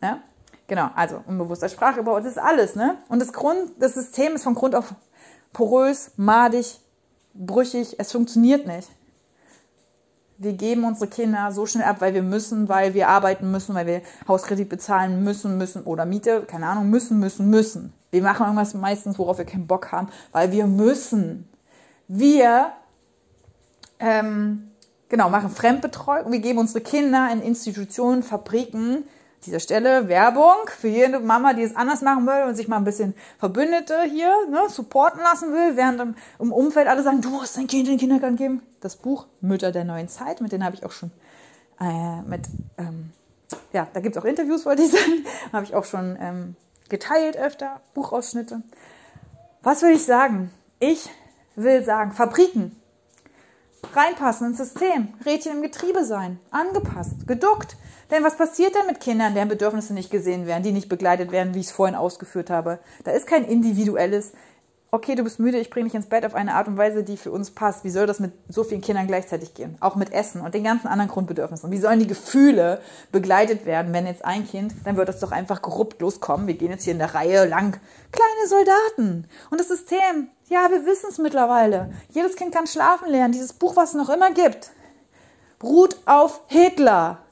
Ne? 0.00 0.20
Genau, 0.66 0.90
also 0.96 1.22
unbewusster 1.26 1.68
Sprachgebrauch, 1.68 2.18
das 2.18 2.32
ist 2.32 2.38
alles, 2.38 2.74
ne? 2.74 2.96
Und 3.08 3.20
das 3.20 3.32
Grund, 3.32 3.70
das 3.78 3.94
System 3.94 4.34
ist 4.34 4.44
von 4.44 4.54
Grund 4.54 4.74
auf 4.74 4.94
porös, 5.52 6.12
madig, 6.16 6.80
brüchig, 7.34 8.00
es 8.00 8.12
funktioniert 8.12 8.66
nicht 8.66 8.88
wir 10.44 10.52
geben 10.52 10.84
unsere 10.84 11.08
Kinder 11.08 11.50
so 11.52 11.66
schnell 11.66 11.84
ab, 11.84 11.96
weil 12.00 12.14
wir 12.14 12.22
müssen, 12.22 12.68
weil 12.68 12.94
wir 12.94 13.08
arbeiten 13.08 13.50
müssen, 13.50 13.74
weil 13.74 13.86
wir 13.86 14.02
Hauskredit 14.28 14.68
bezahlen 14.68 15.24
müssen, 15.24 15.58
müssen 15.58 15.82
oder 15.84 16.04
Miete, 16.04 16.42
keine 16.42 16.66
Ahnung, 16.66 16.90
müssen, 16.90 17.18
müssen, 17.18 17.50
müssen. 17.50 17.92
Wir 18.10 18.22
machen 18.22 18.44
irgendwas 18.44 18.74
meistens, 18.74 19.18
worauf 19.18 19.38
wir 19.38 19.44
keinen 19.44 19.66
Bock 19.66 19.90
haben, 19.90 20.08
weil 20.32 20.52
wir 20.52 20.66
müssen. 20.66 21.48
Wir 22.06 22.72
ähm, 23.98 24.70
genau 25.08 25.30
machen 25.30 25.50
Fremdbetreuung. 25.50 26.30
Wir 26.30 26.40
geben 26.40 26.58
unsere 26.58 26.80
Kinder 26.80 27.28
in 27.32 27.42
Institutionen, 27.42 28.22
Fabriken, 28.22 29.04
dieser 29.44 29.60
Stelle 29.60 30.08
Werbung 30.08 30.68
für 30.78 30.88
jede 30.88 31.20
Mama, 31.20 31.54
die 31.54 31.62
es 31.62 31.76
anders 31.76 32.02
machen 32.02 32.26
will 32.26 32.48
und 32.48 32.54
sich 32.54 32.68
mal 32.68 32.76
ein 32.76 32.84
bisschen 32.84 33.14
Verbündete 33.38 34.02
hier 34.02 34.32
ne, 34.50 34.68
supporten 34.68 35.20
lassen 35.20 35.52
will, 35.52 35.76
während 35.76 36.00
im, 36.00 36.14
im 36.38 36.52
Umfeld 36.52 36.88
alle 36.88 37.02
sagen, 37.02 37.20
du 37.20 37.30
musst 37.30 37.56
dein 37.56 37.66
Kind 37.66 37.86
in 37.86 37.94
den 37.94 37.98
Kindergarten 37.98 38.36
geben. 38.36 38.62
Das 38.80 38.96
Buch 38.96 39.26
Mütter 39.40 39.72
der 39.72 39.84
neuen 39.84 40.08
Zeit, 40.08 40.40
mit 40.40 40.52
denen 40.52 40.64
habe 40.64 40.76
ich 40.76 40.84
auch 40.84 40.92
schon 40.92 41.10
äh, 41.80 42.22
mit, 42.22 42.46
ähm, 42.78 43.12
ja, 43.72 43.86
da 43.92 44.00
gibt 44.00 44.16
es 44.16 44.22
auch 44.22 44.26
Interviews, 44.26 44.66
wollte 44.66 44.82
ich 44.82 44.90
sagen, 44.90 45.24
habe 45.52 45.64
ich 45.64 45.74
auch 45.74 45.84
schon 45.84 46.16
ähm, 46.20 46.56
geteilt 46.88 47.36
öfter, 47.36 47.80
Buchausschnitte. 47.94 48.62
Was 49.62 49.82
will 49.82 49.92
ich 49.92 50.04
sagen? 50.04 50.50
Ich 50.78 51.08
will 51.56 51.84
sagen, 51.84 52.12
Fabriken, 52.12 52.80
reinpassen 53.94 54.48
ins 54.48 54.58
System, 54.58 55.14
Rädchen 55.24 55.52
im 55.52 55.62
Getriebe 55.62 56.04
sein, 56.04 56.38
angepasst, 56.50 57.26
geduckt, 57.26 57.76
denn 58.10 58.24
was 58.24 58.36
passiert 58.36 58.74
denn 58.74 58.86
mit 58.86 59.00
Kindern, 59.00 59.34
deren 59.34 59.48
Bedürfnisse 59.48 59.94
nicht 59.94 60.10
gesehen 60.10 60.46
werden, 60.46 60.62
die 60.62 60.72
nicht 60.72 60.88
begleitet 60.88 61.32
werden, 61.32 61.54
wie 61.54 61.60
ich 61.60 61.66
es 61.66 61.72
vorhin 61.72 61.96
ausgeführt 61.96 62.50
habe? 62.50 62.78
Da 63.04 63.12
ist 63.12 63.26
kein 63.26 63.44
individuelles 63.44 64.32
okay, 64.94 65.16
du 65.16 65.24
bist 65.24 65.40
müde, 65.40 65.58
ich 65.58 65.70
bringe 65.70 65.86
dich 65.86 65.94
ins 65.94 66.06
Bett 66.06 66.24
auf 66.24 66.36
eine 66.36 66.54
Art 66.54 66.68
und 66.68 66.76
Weise, 66.76 67.02
die 67.02 67.16
für 67.16 67.32
uns 67.32 67.50
passt. 67.50 67.82
Wie 67.82 67.90
soll 67.90 68.06
das 68.06 68.20
mit 68.20 68.32
so 68.48 68.62
vielen 68.62 68.80
Kindern 68.80 69.08
gleichzeitig 69.08 69.52
gehen? 69.52 69.76
Auch 69.80 69.96
mit 69.96 70.12
Essen 70.12 70.40
und 70.40 70.54
den 70.54 70.62
ganzen 70.62 70.86
anderen 70.86 71.10
Grundbedürfnissen. 71.10 71.72
Wie 71.72 71.78
sollen 71.78 71.98
die 71.98 72.06
Gefühle 72.06 72.80
begleitet 73.10 73.66
werden, 73.66 73.92
wenn 73.92 74.06
jetzt 74.06 74.24
ein 74.24 74.46
Kind, 74.46 74.72
dann 74.84 74.96
wird 74.96 75.08
das 75.08 75.18
doch 75.18 75.32
einfach 75.32 75.62
korrupt 75.62 76.00
loskommen. 76.00 76.46
Wir 76.46 76.54
gehen 76.54 76.70
jetzt 76.70 76.84
hier 76.84 76.92
in 76.92 77.00
der 77.00 77.12
Reihe 77.12 77.44
lang. 77.44 77.80
Kleine 78.12 78.48
Soldaten. 78.48 79.26
Und 79.50 79.58
das 79.58 79.66
System, 79.66 80.28
ja, 80.48 80.70
wir 80.70 80.86
wissen 80.86 81.06
es 81.10 81.18
mittlerweile. 81.18 81.92
Jedes 82.10 82.36
Kind 82.36 82.54
kann 82.54 82.68
schlafen 82.68 83.10
lernen. 83.10 83.32
Dieses 83.32 83.52
Buch, 83.52 83.74
was 83.74 83.90
es 83.90 83.96
noch 83.96 84.10
immer 84.10 84.30
gibt, 84.30 84.70
ruht 85.60 85.96
auf 86.06 86.42
Hitler. 86.46 87.23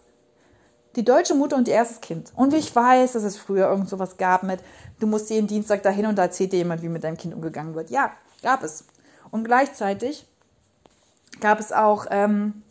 Die 0.96 1.05
deutsche 1.05 1.35
Mutter 1.35 1.57
und 1.57 1.68
ihr 1.68 1.74
erstes 1.74 2.00
Kind. 2.00 2.33
Und 2.37 2.52
ich 2.52 2.74
weiß, 2.74 3.12
dass 3.12 3.22
es 3.22 3.38
früher 3.38 3.68
irgend 3.68 3.88
sowas 3.88 4.18
gab 4.18 4.42
mit, 4.42 4.61
du 5.00 5.07
musst 5.07 5.31
jeden 5.31 5.46
Dienstag 5.46 5.83
dahin 5.83 6.07
und 6.07 6.16
da 6.16 6.22
erzählt 6.22 6.52
dir 6.52 6.59
jemand, 6.59 6.83
wie 6.83 6.88
mit 6.88 7.02
deinem 7.02 7.16
Kind 7.16 7.35
umgegangen 7.35 7.74
wird. 7.74 7.90
Ja, 7.90 8.12
gab 8.42 8.62
es. 8.62 8.85
Und 9.31 9.44
gleichzeitig 9.44 10.26
gab 11.40 11.61
es 11.61 11.72
auch, 11.72 12.07
ähm, 12.11 12.62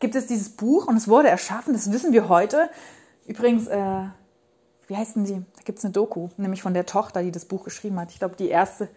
gibt 0.00 0.14
es 0.14 0.26
dieses 0.26 0.50
Buch 0.50 0.86
und 0.86 0.96
es 0.96 1.08
wurde 1.08 1.28
erschaffen, 1.28 1.74
das 1.74 1.92
wissen 1.92 2.12
wir 2.12 2.28
heute. 2.28 2.70
Übrigens, 3.26 3.66
äh, 3.66 4.04
wie 4.86 4.96
heißen 4.96 5.24
die? 5.24 5.34
Da 5.34 5.62
gibt 5.64 5.78
es 5.78 5.84
eine 5.84 5.92
Doku, 5.92 6.28
nämlich 6.38 6.62
von 6.62 6.72
der 6.72 6.86
Tochter, 6.86 7.22
die 7.22 7.30
das 7.30 7.44
Buch 7.44 7.64
geschrieben 7.64 8.00
hat. 8.00 8.10
Ich 8.10 8.18
glaube, 8.18 8.36
die 8.36 8.48
erste, 8.48 8.88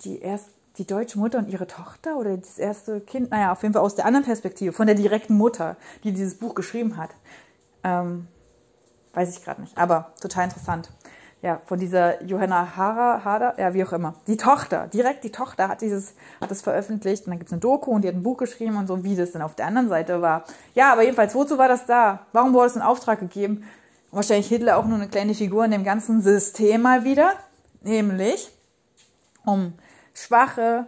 die 0.00 0.20
erste, 0.20 0.50
die 0.76 0.86
deutsche 0.86 1.18
Mutter 1.18 1.38
und 1.38 1.48
ihre 1.48 1.66
Tochter 1.66 2.16
oder 2.16 2.36
das 2.36 2.58
erste 2.58 3.00
Kind, 3.00 3.30
naja, 3.30 3.52
auf 3.52 3.62
jeden 3.62 3.74
Fall 3.74 3.82
aus 3.82 3.94
der 3.94 4.06
anderen 4.06 4.24
Perspektive, 4.24 4.72
von 4.72 4.86
der 4.86 4.96
direkten 4.96 5.36
Mutter, 5.36 5.76
die 6.04 6.12
dieses 6.12 6.36
Buch 6.36 6.54
geschrieben 6.54 6.96
hat. 6.96 7.10
Ähm, 7.88 8.28
weiß 9.14 9.36
ich 9.36 9.44
gerade 9.44 9.62
nicht, 9.62 9.76
aber 9.76 10.12
total 10.20 10.44
interessant 10.44 10.90
ja, 11.40 11.60
von 11.66 11.78
dieser 11.78 12.22
Johanna 12.24 12.76
Hara, 12.76 13.24
Hader, 13.24 13.54
ja, 13.58 13.72
wie 13.72 13.84
auch 13.84 13.92
immer. 13.92 14.14
Die 14.26 14.36
Tochter, 14.36 14.88
direkt 14.88 15.22
die 15.22 15.30
Tochter 15.30 15.68
hat 15.68 15.82
dieses, 15.82 16.14
hat 16.40 16.50
es 16.50 16.62
veröffentlicht 16.62 17.26
und 17.26 17.30
dann 17.30 17.38
gibt 17.38 17.48
es 17.48 17.52
eine 17.52 17.60
Doku 17.60 17.92
und 17.92 18.02
die 18.02 18.08
hat 18.08 18.16
ein 18.16 18.22
Buch 18.22 18.38
geschrieben 18.38 18.76
und 18.76 18.88
so, 18.88 19.04
wie 19.04 19.14
das 19.14 19.32
dann 19.32 19.42
auf 19.42 19.54
der 19.54 19.66
anderen 19.66 19.88
Seite 19.88 20.20
war. 20.20 20.44
Ja, 20.74 20.92
aber 20.92 21.02
jedenfalls, 21.02 21.34
wozu 21.34 21.56
war 21.56 21.68
das 21.68 21.86
da? 21.86 22.26
Warum 22.32 22.54
wurde 22.54 22.66
es 22.66 22.76
in 22.76 22.82
Auftrag 22.82 23.20
gegeben? 23.20 23.64
Und 24.10 24.16
wahrscheinlich 24.16 24.48
Hitler 24.48 24.78
auch 24.78 24.86
nur 24.86 24.96
eine 24.96 25.08
kleine 25.08 25.34
Figur 25.34 25.64
in 25.64 25.70
dem 25.70 25.84
ganzen 25.84 26.22
System 26.22 26.82
mal 26.82 27.04
wieder, 27.04 27.32
nämlich 27.82 28.50
um 29.44 29.74
schwache, 30.14 30.86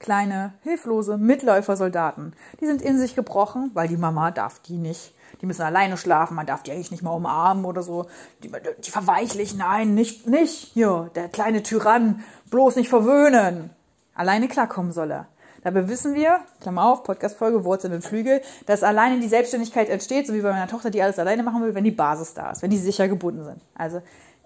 kleine, 0.00 0.54
hilflose 0.62 1.16
Mitläufersoldaten. 1.16 2.34
Die 2.60 2.66
sind 2.66 2.82
in 2.82 2.98
sich 2.98 3.14
gebrochen, 3.14 3.70
weil 3.74 3.86
die 3.86 3.96
Mama 3.96 4.32
darf 4.32 4.58
die 4.58 4.76
nicht 4.76 5.14
die 5.40 5.46
müssen 5.46 5.62
alleine 5.62 5.96
schlafen, 5.96 6.34
man 6.34 6.46
darf 6.46 6.62
die 6.62 6.72
eigentlich 6.72 6.90
nicht 6.90 7.02
mal 7.02 7.12
umarmen 7.12 7.64
oder 7.64 7.82
so. 7.82 8.06
Die, 8.42 8.52
die 8.84 8.90
verweichlich, 8.90 9.54
nein, 9.54 9.94
nicht, 9.94 10.26
nicht. 10.26 10.72
Hier, 10.74 11.10
der 11.14 11.28
kleine 11.28 11.62
Tyrann, 11.62 12.22
bloß 12.50 12.76
nicht 12.76 12.88
verwöhnen. 12.88 13.70
Alleine 14.14 14.48
klarkommen 14.48 14.92
soll 14.92 15.10
er. 15.10 15.28
Dabei 15.62 15.88
wissen 15.88 16.14
wir, 16.14 16.40
Klammer 16.60 16.84
auf, 16.84 17.04
Podcast-Folge, 17.04 17.64
Wurzeln 17.64 17.92
und 17.92 18.02
Flügel, 18.02 18.40
dass 18.64 18.82
alleine 18.82 19.20
die 19.20 19.28
Selbstständigkeit 19.28 19.90
entsteht, 19.90 20.26
so 20.26 20.32
wie 20.32 20.40
bei 20.40 20.50
meiner 20.50 20.68
Tochter, 20.68 20.90
die 20.90 21.02
alles 21.02 21.18
alleine 21.18 21.42
machen 21.42 21.62
will, 21.62 21.74
wenn 21.74 21.84
die 21.84 21.90
Basis 21.90 22.32
da 22.32 22.50
ist, 22.50 22.62
wenn 22.62 22.70
die 22.70 22.78
sicher 22.78 23.08
gebunden 23.08 23.44
sind. 23.44 23.60
Also 23.74 24.00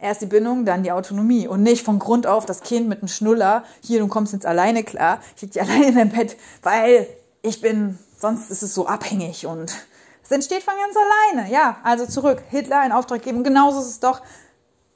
erst 0.05 0.23
die 0.23 0.27
Bindung, 0.27 0.64
dann 0.64 0.83
die 0.83 0.93
Autonomie 0.93 1.49
und 1.49 1.62
nicht 1.62 1.85
von 1.85 1.99
Grund 1.99 2.27
auf 2.27 2.47
das 2.47 2.61
Kind 2.61 2.88
mit 2.88 2.99
einem 2.99 3.09
Schnuller, 3.09 3.64
hier, 3.81 4.01
du 4.01 4.07
kommst 4.07 4.33
jetzt 4.33 4.47
alleine 4.47 4.85
klar, 4.85 5.21
ich 5.35 5.43
lieg 5.43 5.53
dir 5.53 5.62
alleine 5.62 5.87
in 5.88 5.95
deinem 5.95 6.11
Bett, 6.11 6.37
weil 6.62 7.09
ich 7.43 7.61
bin, 7.61 7.99
sonst 8.19 8.51
ist 8.51 8.62
es 8.62 8.75
so 8.75 8.87
abhängig 8.87 9.47
und 9.47 9.75
es 10.23 10.31
entsteht 10.31 10.62
von 10.62 10.75
ganz 10.75 10.97
alleine. 10.97 11.53
Ja, 11.53 11.77
also 11.83 12.07
zurück. 12.07 12.43
Hitler 12.49 12.81
einen 12.81 12.93
Auftrag 12.93 13.23
geben. 13.23 13.45
Genauso 13.45 13.81
ist 13.81 13.88
es 13.88 14.01
doch. 14.01 14.23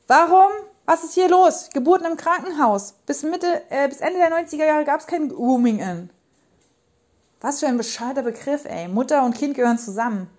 Warum? 0.06 0.50
Was 0.86 1.04
ist 1.04 1.12
hier 1.12 1.28
los? 1.28 1.68
Geburten 1.74 2.06
im 2.06 2.16
Krankenhaus. 2.16 2.94
Bis 3.04 3.22
Mitte, 3.22 3.62
äh, 3.68 3.88
bis 3.88 3.98
Ende 3.98 4.18
der 4.18 4.32
90er 4.32 4.64
Jahre 4.64 4.84
gab 4.86 5.00
es 5.00 5.06
kein 5.06 5.30
Rooming-In. 5.30 6.08
Was 7.42 7.60
für 7.60 7.66
ein 7.66 7.76
bescheuerter 7.76 8.22
Begriff, 8.22 8.64
ey. 8.64 8.88
Mutter 8.88 9.22
und 9.22 9.36
Kind 9.36 9.54
gehören 9.54 9.78
zusammen. 9.78 10.30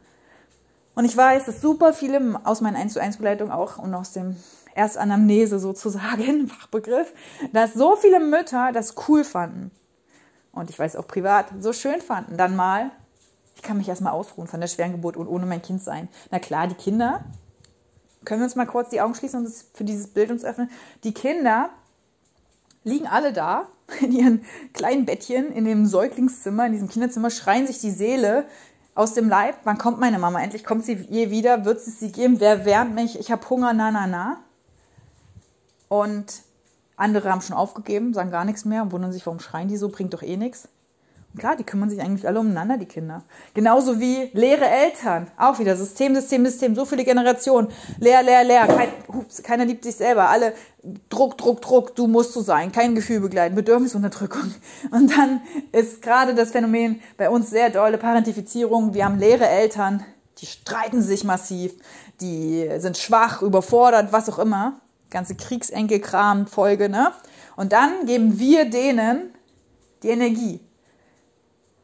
Und 0.95 1.05
ich 1.05 1.15
weiß, 1.15 1.45
dass 1.45 1.61
super 1.61 1.93
viele 1.93 2.41
aus 2.43 2.59
meinen 2.59 2.75
1 2.75 2.93
zu 2.93 2.99
1 2.99 3.17
Begleitungen 3.17 3.53
auch 3.53 3.77
und 3.77 3.93
aus 3.93 4.11
dem 4.11 4.35
Erstanamnese 4.75 5.59
sozusagen, 5.59 6.47
Fachbegriff, 6.49 7.13
dass 7.53 7.73
so 7.73 7.95
viele 7.95 8.19
Mütter 8.19 8.71
das 8.73 8.95
cool 9.07 9.23
fanden. 9.23 9.71
Und 10.51 10.69
ich 10.69 10.79
weiß 10.79 10.95
auch 10.95 11.07
privat 11.07 11.47
so 11.59 11.73
schön 11.73 12.01
fanden, 12.01 12.37
dann 12.37 12.55
mal 12.55 12.91
ich 13.59 13.63
kann 13.63 13.77
mich 13.77 13.89
erstmal 13.89 14.13
ausruhen 14.13 14.47
von 14.47 14.61
der 14.61 14.67
schweren 14.67 14.93
Geburt 14.93 15.17
und 15.17 15.27
ohne 15.27 15.45
mein 15.45 15.61
Kind 15.61 15.83
sein. 15.83 16.07
Na 16.31 16.39
klar, 16.39 16.67
die 16.67 16.75
Kinder, 16.75 17.25
können 18.23 18.39
wir 18.39 18.45
uns 18.45 18.55
mal 18.55 18.65
kurz 18.65 18.89
die 18.89 19.01
Augen 19.01 19.15
schließen 19.15 19.45
und 19.45 19.53
für 19.73 19.83
dieses 19.83 20.07
Bild 20.07 20.31
uns 20.31 20.45
öffnen. 20.45 20.69
Die 21.03 21.13
Kinder 21.13 21.69
liegen 22.85 23.05
alle 23.05 23.33
da 23.33 23.67
in 23.99 24.13
ihren 24.13 24.45
kleinen 24.71 25.05
Bettchen 25.05 25.51
in 25.51 25.65
dem 25.65 25.85
Säuglingszimmer, 25.85 26.67
in 26.67 26.71
diesem 26.71 26.87
Kinderzimmer, 26.87 27.31
schreien 27.31 27.67
sich 27.67 27.81
die 27.81 27.91
Seele 27.91 28.45
aus 28.95 29.13
dem 29.13 29.27
Leib. 29.27 29.57
Wann 29.65 29.77
kommt 29.77 29.99
meine 29.99 30.19
Mama? 30.19 30.41
Endlich 30.41 30.63
kommt 30.63 30.85
sie 30.85 30.93
je 30.93 31.29
wieder. 31.29 31.65
Wird 31.65 31.79
es 31.79 31.99
sie 31.99 32.13
geben? 32.13 32.39
Wer 32.39 32.63
wärmt 32.63 32.95
mich? 32.95 33.19
Ich 33.19 33.29
habe 33.29 33.49
Hunger, 33.49 33.73
na, 33.73 33.91
na, 33.91 34.07
na. 34.07 34.37
Und 35.89 36.43
andere 36.95 37.29
haben 37.31 37.41
schon 37.41 37.55
aufgegeben, 37.55 38.13
sagen 38.13 38.31
gar 38.31 38.45
nichts 38.45 38.63
mehr 38.63 38.83
und 38.83 38.91
wundern 38.91 39.11
sich, 39.11 39.25
warum 39.25 39.39
schreien 39.39 39.67
die 39.67 39.77
so, 39.77 39.89
bringt 39.89 40.13
doch 40.13 40.21
eh 40.21 40.37
nichts. 40.37 40.69
Klar, 41.37 41.55
die 41.55 41.63
kümmern 41.63 41.89
sich 41.89 42.01
eigentlich 42.01 42.27
alle 42.27 42.39
umeinander, 42.39 42.77
die 42.77 42.87
Kinder. 42.87 43.23
Genauso 43.53 43.99
wie 43.99 44.31
leere 44.33 44.67
Eltern. 44.67 45.27
Auch 45.37 45.59
wieder 45.59 45.75
System, 45.75 46.15
System, 46.15 46.43
System. 46.43 46.73
So 46.73 46.85
viele 46.85 47.03
Generationen. 47.03 47.67
Leer, 47.99 48.23
leer, 48.23 48.43
leer. 48.43 48.65
Kein, 48.65 48.89
hups, 49.13 49.43
keiner 49.43 49.63
liebt 49.63 49.83
sich 49.83 49.95
selber. 49.95 50.27
Alle 50.27 50.53
Druck, 51.09 51.37
Druck, 51.37 51.61
Druck. 51.61 51.95
Du 51.95 52.07
musst 52.07 52.33
so 52.33 52.41
sein. 52.41 52.71
Kein 52.71 52.95
Gefühl 52.95 53.19
begleiten. 53.19 53.53
Bedürfnisunterdrückung. 53.55 54.53
Und 54.91 55.15
dann 55.15 55.41
ist 55.71 56.01
gerade 56.01 56.33
das 56.33 56.49
Phänomen 56.49 56.99
bei 57.15 57.29
uns 57.29 57.51
sehr 57.51 57.69
dolle 57.69 57.99
Parentifizierung. 57.99 58.95
Wir 58.95 59.05
haben 59.05 59.19
leere 59.19 59.47
Eltern. 59.47 60.03
Die 60.39 60.47
streiten 60.47 61.03
sich 61.03 61.23
massiv. 61.23 61.73
Die 62.21 62.67
sind 62.77 62.97
schwach, 62.97 63.43
überfordert, 63.43 64.11
was 64.11 64.29
auch 64.29 64.39
immer. 64.39 64.81
Ganze 65.09 65.35
Kriegsenkelkram, 65.35 66.47
Folge, 66.47 66.89
ne? 66.89 67.11
Und 67.55 67.73
dann 67.73 68.05
geben 68.05 68.39
wir 68.39 68.69
denen 68.69 69.33
die 70.03 70.09
Energie 70.09 70.61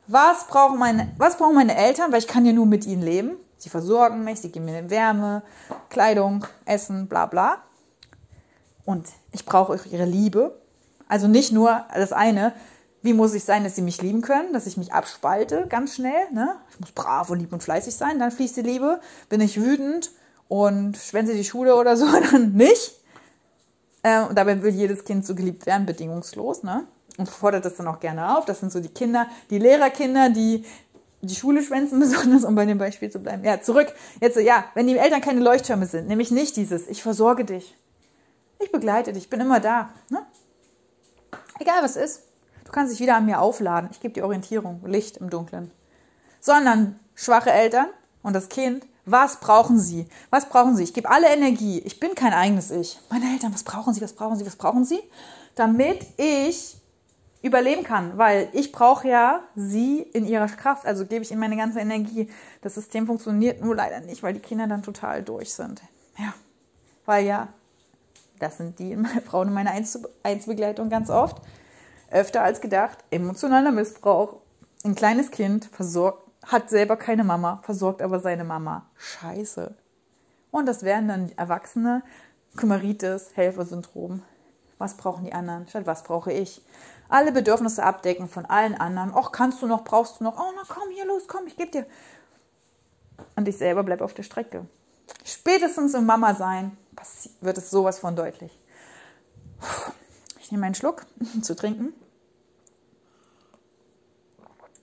was 0.07 0.47
brauchen 0.47 0.77
meine, 0.77 1.11
was 1.17 1.37
brauchen 1.37 1.55
meine 1.55 1.75
Eltern, 1.75 2.11
weil 2.11 2.19
ich 2.19 2.27
kann 2.27 2.45
ja 2.45 2.53
nur 2.53 2.65
mit 2.65 2.85
ihnen 2.85 3.01
leben. 3.01 3.37
Sie 3.57 3.69
versorgen 3.69 4.23
mich, 4.23 4.39
sie 4.39 4.51
geben 4.51 4.65
mir 4.65 4.89
Wärme, 4.89 5.41
Kleidung, 5.89 6.45
Essen, 6.65 7.07
bla 7.07 7.25
bla. 7.25 7.57
Und 8.83 9.07
ich 9.31 9.45
brauche 9.45 9.73
auch 9.73 9.85
ihre 9.85 10.05
Liebe. 10.05 10.59
Also 11.07 11.27
nicht 11.27 11.51
nur 11.51 11.85
das 11.93 12.13
eine, 12.13 12.53
wie 13.01 13.13
muss 13.13 13.33
ich 13.33 13.43
sein, 13.43 13.63
dass 13.63 13.75
sie 13.75 13.81
mich 13.81 14.01
lieben 14.01 14.21
können, 14.21 14.53
dass 14.53 14.67
ich 14.67 14.77
mich 14.77 14.93
abspalte 14.93 15.65
ganz 15.69 15.95
schnell. 15.95 16.31
Ne? 16.31 16.55
Ich 16.71 16.79
muss 16.79 16.91
brav 16.91 17.29
und 17.29 17.39
lieb 17.39 17.53
und 17.53 17.63
fleißig 17.63 17.95
sein, 17.95 18.19
dann 18.19 18.31
fließt 18.31 18.57
die 18.57 18.61
Liebe. 18.61 18.99
Bin 19.29 19.41
ich 19.41 19.59
wütend 19.59 20.11
und 20.47 20.97
schwänze 20.97 21.33
die 21.33 21.43
Schule 21.43 21.75
oder 21.75 21.97
so, 21.97 22.05
dann 22.31 22.53
nicht. 22.53 22.99
Äh, 24.05 24.21
und 24.21 24.37
dabei 24.37 24.61
will 24.61 24.73
jedes 24.73 25.03
Kind 25.03 25.25
so 25.25 25.33
geliebt 25.33 25.65
werden, 25.65 25.85
bedingungslos. 25.85 26.63
Ne? 26.63 26.85
und 27.17 27.29
fordert 27.29 27.65
das 27.65 27.75
dann 27.75 27.87
auch 27.87 27.99
gerne 27.99 28.37
auf. 28.37 28.45
Das 28.45 28.59
sind 28.59 28.71
so 28.71 28.79
die 28.79 28.89
Kinder, 28.89 29.27
die 29.49 29.59
Lehrerkinder, 29.59 30.29
die 30.29 30.65
die 31.21 31.35
Schule 31.35 31.63
schwänzen 31.63 31.99
besonders, 32.01 32.43
um 32.43 32.55
bei 32.55 32.65
dem 32.65 32.77
Beispiel 32.77 33.09
zu 33.09 33.19
bleiben. 33.19 33.43
Ja, 33.43 33.61
zurück. 33.61 33.93
Jetzt, 34.21 34.37
ja, 34.37 34.65
wenn 34.73 34.87
die 34.87 34.97
Eltern 34.97 35.21
keine 35.21 35.39
Leuchttürme 35.39 35.85
sind, 35.85 36.07
nämlich 36.07 36.31
nicht 36.31 36.55
dieses, 36.55 36.87
ich 36.87 37.01
versorge 37.01 37.45
dich. 37.45 37.75
Ich 38.59 38.71
begleite 38.71 39.11
dich, 39.11 39.23
ich 39.23 39.29
bin 39.29 39.41
immer 39.41 39.59
da. 39.59 39.89
Ne? 40.09 40.19
Egal 41.59 41.81
was 41.81 41.95
ist. 41.95 42.23
Du 42.63 42.71
kannst 42.71 42.93
dich 42.93 42.99
wieder 42.99 43.15
an 43.15 43.25
mir 43.25 43.39
aufladen. 43.39 43.89
Ich 43.91 43.99
gebe 43.99 44.13
dir 44.13 44.23
Orientierung, 44.25 44.81
Licht 44.85 45.17
im 45.17 45.29
Dunkeln. 45.29 45.71
Sondern 46.39 46.99
schwache 47.15 47.51
Eltern 47.51 47.87
und 48.21 48.33
das 48.33 48.49
Kind, 48.49 48.85
was 49.05 49.39
brauchen 49.39 49.79
sie? 49.79 50.07
Was 50.29 50.49
brauchen 50.49 50.75
sie? 50.75 50.83
Ich 50.83 50.93
gebe 50.93 51.09
alle 51.09 51.27
Energie. 51.27 51.79
Ich 51.79 51.99
bin 51.99 52.15
kein 52.15 52.33
eigenes 52.33 52.71
Ich. 52.71 52.99
Meine 53.09 53.31
Eltern, 53.31 53.53
was 53.53 53.63
brauchen 53.63 53.93
sie? 53.93 54.01
Was 54.01 54.13
brauchen 54.13 54.35
sie? 54.37 54.45
Was 54.45 54.55
brauchen 54.55 54.83
sie? 54.83 54.99
Damit 55.55 56.05
ich 56.17 56.77
überleben 57.45 57.83
kann, 57.83 58.17
weil 58.17 58.49
ich 58.53 58.71
brauche 58.71 59.07
ja 59.07 59.41
sie 59.55 59.99
in 59.99 60.25
ihrer 60.25 60.47
Kraft, 60.47 60.87
also 60.87 61.05
gebe 61.05 61.23
ich 61.23 61.29
ihnen 61.29 61.39
meine 61.39 61.55
ganze 61.55 61.79
Energie. 61.79 62.27
Das 62.61 62.73
System 62.73 63.05
funktioniert 63.05 63.61
nur 63.61 63.75
leider 63.75 63.99
nicht, 63.99 64.23
weil 64.23 64.33
die 64.33 64.39
Kinder 64.39 64.65
dann 64.65 64.81
total 64.81 65.21
durch 65.21 65.53
sind. 65.53 65.79
Ja, 66.17 66.33
weil 67.05 67.23
ja, 67.25 67.49
das 68.39 68.57
sind 68.57 68.79
die 68.79 68.97
Frauen 69.25 69.49
in 69.49 69.53
meiner 69.53 69.73
Einzelbegleitung 70.23 70.89
ganz 70.89 71.11
oft, 71.11 71.39
öfter 72.09 72.41
als 72.41 72.61
gedacht, 72.61 72.97
emotionaler 73.11 73.71
Missbrauch. 73.71 74.37
Ein 74.83 74.95
kleines 74.95 75.29
Kind 75.29 75.65
versorgt, 75.65 76.24
hat 76.45 76.69
selber 76.69 76.97
keine 76.97 77.23
Mama, 77.23 77.59
versorgt 77.63 78.01
aber 78.01 78.19
seine 78.19 78.43
Mama. 78.43 78.89
Scheiße. 78.97 79.75
Und 80.51 80.67
das 80.67 80.83
wären 80.83 81.07
dann 81.07 81.31
Erwachsene, 81.37 82.03
Kümmeritis, 82.55 83.31
Helfersyndrom. 83.35 84.23
Was 84.77 84.97
brauchen 84.97 85.25
die 85.25 85.33
anderen? 85.33 85.67
Statt 85.67 85.85
was 85.85 86.03
brauche 86.03 86.31
ich? 86.31 86.61
alle 87.09 87.31
Bedürfnisse 87.31 87.83
abdecken 87.83 88.27
von 88.27 88.45
allen 88.45 88.75
anderen. 88.75 89.13
Och, 89.13 89.31
kannst 89.31 89.61
du 89.61 89.67
noch, 89.67 89.83
brauchst 89.83 90.19
du 90.19 90.23
noch? 90.23 90.37
Oh, 90.37 90.51
na 90.55 90.63
komm, 90.67 90.89
hier 90.93 91.05
los, 91.05 91.27
komm, 91.27 91.47
ich 91.47 91.55
gebe 91.55 91.71
dir. 91.71 91.85
Und 93.35 93.47
ich 93.47 93.57
selber 93.57 93.83
bleibe 93.83 94.03
auf 94.03 94.13
der 94.13 94.23
Strecke. 94.23 94.65
Spätestens 95.23 95.93
im 95.93 96.05
Mama 96.05 96.35
sein 96.35 96.75
wird 97.41 97.57
es 97.57 97.69
sowas 97.69 97.99
von 97.99 98.15
deutlich. 98.15 98.57
Ich 100.39 100.51
nehme 100.51 100.65
einen 100.65 100.75
Schluck 100.75 101.05
zu 101.41 101.55
trinken. 101.55 101.93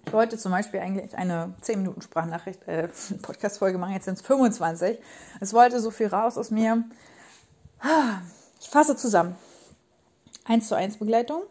Ich 0.04 0.12
wollte 0.12 0.36
zum 0.36 0.52
Beispiel 0.52 0.80
eigentlich 0.80 1.16
eine 1.16 1.54
10 1.60 1.80
Minuten 1.80 2.02
Sprachnachricht, 2.02 2.66
äh, 2.66 2.88
Podcast-Folge 3.22 3.78
machen, 3.78 3.94
jetzt 3.94 4.04
sind 4.04 4.14
es 4.14 4.22
25. 4.22 4.98
Es 5.40 5.54
wollte 5.54 5.80
so 5.80 5.90
viel 5.90 6.08
raus 6.08 6.36
aus 6.36 6.50
mir. 6.50 6.84
Ich 8.60 8.68
fasse 8.68 8.96
zusammen. 8.96 9.36
1 10.44 10.68
zu 10.68 10.74
1 10.74 10.98
Begleitung. 10.98 11.42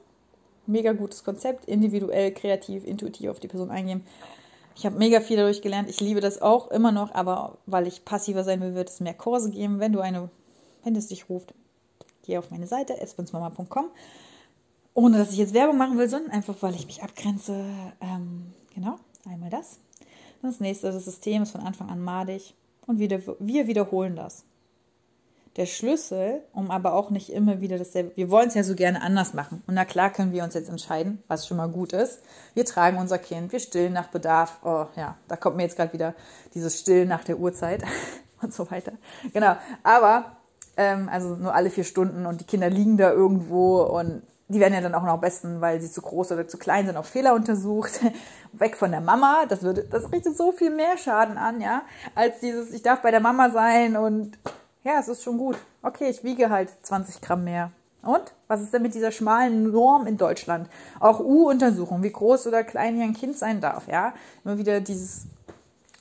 Mega 0.67 0.93
gutes 0.93 1.23
Konzept. 1.23 1.65
Individuell, 1.65 2.33
kreativ, 2.33 2.85
intuitiv 2.85 3.29
auf 3.29 3.39
die 3.39 3.47
Person 3.47 3.71
eingehen. 3.71 4.05
Ich 4.75 4.85
habe 4.85 4.97
mega 4.97 5.21
viel 5.21 5.37
dadurch 5.37 5.61
gelernt. 5.61 5.89
Ich 5.89 5.99
liebe 5.99 6.21
das 6.21 6.41
auch 6.41 6.71
immer 6.71 6.91
noch, 6.91 7.13
aber 7.13 7.57
weil 7.65 7.87
ich 7.87 8.05
passiver 8.05 8.43
sein 8.43 8.61
will, 8.61 8.73
wird 8.73 8.89
es 8.89 8.99
mehr 8.99 9.13
Kurse 9.13 9.51
geben. 9.51 9.79
Wenn 9.79 9.93
du 9.93 9.99
eine, 9.99 10.29
wenn 10.83 10.95
es 10.95 11.07
dich 11.07 11.29
ruft, 11.29 11.53
geh 12.23 12.37
auf 12.37 12.51
meine 12.51 12.67
Seite, 12.67 12.99
espensmama.com. 12.99 13.89
Ohne 14.93 15.17
dass 15.17 15.31
ich 15.31 15.37
jetzt 15.37 15.53
Werbung 15.53 15.77
machen 15.77 15.97
will, 15.97 16.09
sondern 16.09 16.31
einfach, 16.31 16.55
weil 16.61 16.75
ich 16.75 16.85
mich 16.85 17.03
abgrenze. 17.03 17.65
Ähm, 18.01 18.53
genau, 18.75 18.97
einmal 19.25 19.49
das. 19.49 19.79
Das 20.41 20.59
nächste, 20.59 20.91
das 20.91 21.05
System 21.05 21.43
ist 21.43 21.51
von 21.51 21.61
Anfang 21.61 21.89
an 21.89 22.01
madig 22.01 22.55
und 22.87 22.99
wieder, 22.99 23.19
wir 23.39 23.67
wiederholen 23.67 24.15
das. 24.15 24.43
Der 25.57 25.65
Schlüssel, 25.65 26.41
um 26.53 26.71
aber 26.71 26.93
auch 26.93 27.09
nicht 27.09 27.29
immer 27.29 27.59
wieder 27.59 27.77
dasselbe, 27.77 28.15
wir 28.15 28.31
wollen 28.31 28.47
es 28.47 28.53
ja 28.53 28.63
so 28.63 28.73
gerne 28.73 29.01
anders 29.01 29.33
machen. 29.33 29.61
Und 29.67 29.73
na 29.73 29.83
klar 29.83 30.09
können 30.09 30.31
wir 30.31 30.43
uns 30.43 30.53
jetzt 30.53 30.69
entscheiden, 30.69 31.21
was 31.27 31.45
schon 31.45 31.57
mal 31.57 31.67
gut 31.67 31.93
ist. 31.93 32.21
Wir 32.53 32.65
tragen 32.65 32.97
unser 32.97 33.17
Kind, 33.17 33.51
wir 33.51 33.59
stillen 33.59 33.93
nach 33.93 34.07
Bedarf. 34.07 34.59
Oh 34.63 34.85
ja, 34.95 35.17
da 35.27 35.35
kommt 35.35 35.57
mir 35.57 35.63
jetzt 35.63 35.75
gerade 35.75 35.93
wieder 35.93 36.15
dieses 36.53 36.79
Stillen 36.79 37.09
nach 37.09 37.25
der 37.25 37.37
Uhrzeit 37.37 37.83
und 38.41 38.53
so 38.53 38.71
weiter. 38.71 38.93
Genau, 39.33 39.57
aber 39.83 40.37
ähm, 40.77 41.09
also 41.09 41.35
nur 41.35 41.53
alle 41.53 41.69
vier 41.69 41.83
Stunden 41.83 42.25
und 42.25 42.41
die 42.41 42.45
Kinder 42.45 42.69
liegen 42.69 42.97
da 42.97 43.11
irgendwo 43.11 43.81
und 43.83 44.23
die 44.51 44.59
werden 44.59 44.73
ja 44.73 44.81
dann 44.81 44.95
auch 44.95 45.03
noch 45.03 45.13
am 45.13 45.21
besten, 45.21 45.61
weil 45.61 45.81
sie 45.81 45.91
zu 45.91 46.01
groß 46.01 46.33
oder 46.33 46.47
zu 46.47 46.57
klein 46.57 46.85
sind, 46.85 46.97
auf 46.97 47.07
Fehler 47.07 47.33
untersucht. 47.33 48.01
Weg 48.53 48.75
von 48.77 48.91
der 48.91 49.01
Mama, 49.01 49.45
das 49.47 49.63
würde, 49.63 49.83
das 49.83 50.11
richtet 50.11 50.35
so 50.35 50.51
viel 50.51 50.69
mehr 50.69 50.97
Schaden 50.97 51.37
an, 51.37 51.61
ja, 51.61 51.83
als 52.15 52.39
dieses, 52.39 52.73
ich 52.73 52.81
darf 52.81 53.01
bei 53.01 53.11
der 53.11 53.21
Mama 53.21 53.49
sein 53.49 53.95
und 53.95 54.37
ja, 54.83 54.99
es 54.99 55.07
ist 55.07 55.23
schon 55.23 55.37
gut. 55.37 55.57
Okay, 55.81 56.09
ich 56.09 56.23
wiege 56.23 56.49
halt 56.49 56.69
20 56.81 57.21
Gramm 57.21 57.43
mehr. 57.43 57.71
Und? 58.01 58.33
Was 58.47 58.61
ist 58.61 58.73
denn 58.73 58.81
mit 58.81 58.95
dieser 58.95 59.11
schmalen 59.11 59.71
Norm 59.71 60.07
in 60.07 60.17
Deutschland? 60.17 60.67
Auch 60.99 61.19
U-Untersuchung, 61.19 62.01
wie 62.01 62.11
groß 62.11 62.47
oder 62.47 62.63
klein 62.63 62.95
hier 62.95 63.03
ein 63.03 63.13
Kind 63.13 63.37
sein 63.37 63.61
darf, 63.61 63.87
ja. 63.87 64.13
Immer 64.43 64.57
wieder 64.57 64.81
dieses 64.81 65.27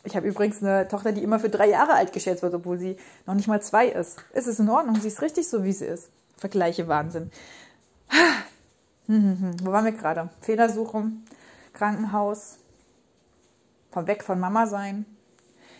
ich 0.02 0.16
habe 0.16 0.26
übrigens 0.26 0.62
eine 0.62 0.88
Tochter, 0.88 1.12
die 1.12 1.22
immer 1.22 1.38
für 1.38 1.50
drei 1.50 1.68
Jahre 1.68 1.92
alt 1.92 2.12
geschätzt 2.12 2.42
wird, 2.42 2.54
obwohl 2.54 2.78
sie 2.78 2.96
noch 3.26 3.34
nicht 3.34 3.48
mal 3.48 3.60
zwei 3.60 3.88
ist. 3.88 4.24
Ist 4.32 4.46
es 4.46 4.58
in 4.58 4.70
Ordnung? 4.70 4.96
Sie 4.96 5.08
ist 5.08 5.20
richtig 5.20 5.48
so, 5.48 5.62
wie 5.62 5.72
sie 5.72 5.84
ist. 5.84 6.08
Vergleiche 6.38 6.88
Wahnsinn. 6.88 7.30
Wo 9.06 9.72
waren 9.72 9.84
wir 9.84 9.92
gerade? 9.92 10.30
Fehlersuche, 10.40 11.04
Krankenhaus, 11.72 12.58
von 13.90 14.06
weg 14.06 14.22
von 14.22 14.38
Mama 14.38 14.66
sein. 14.66 15.04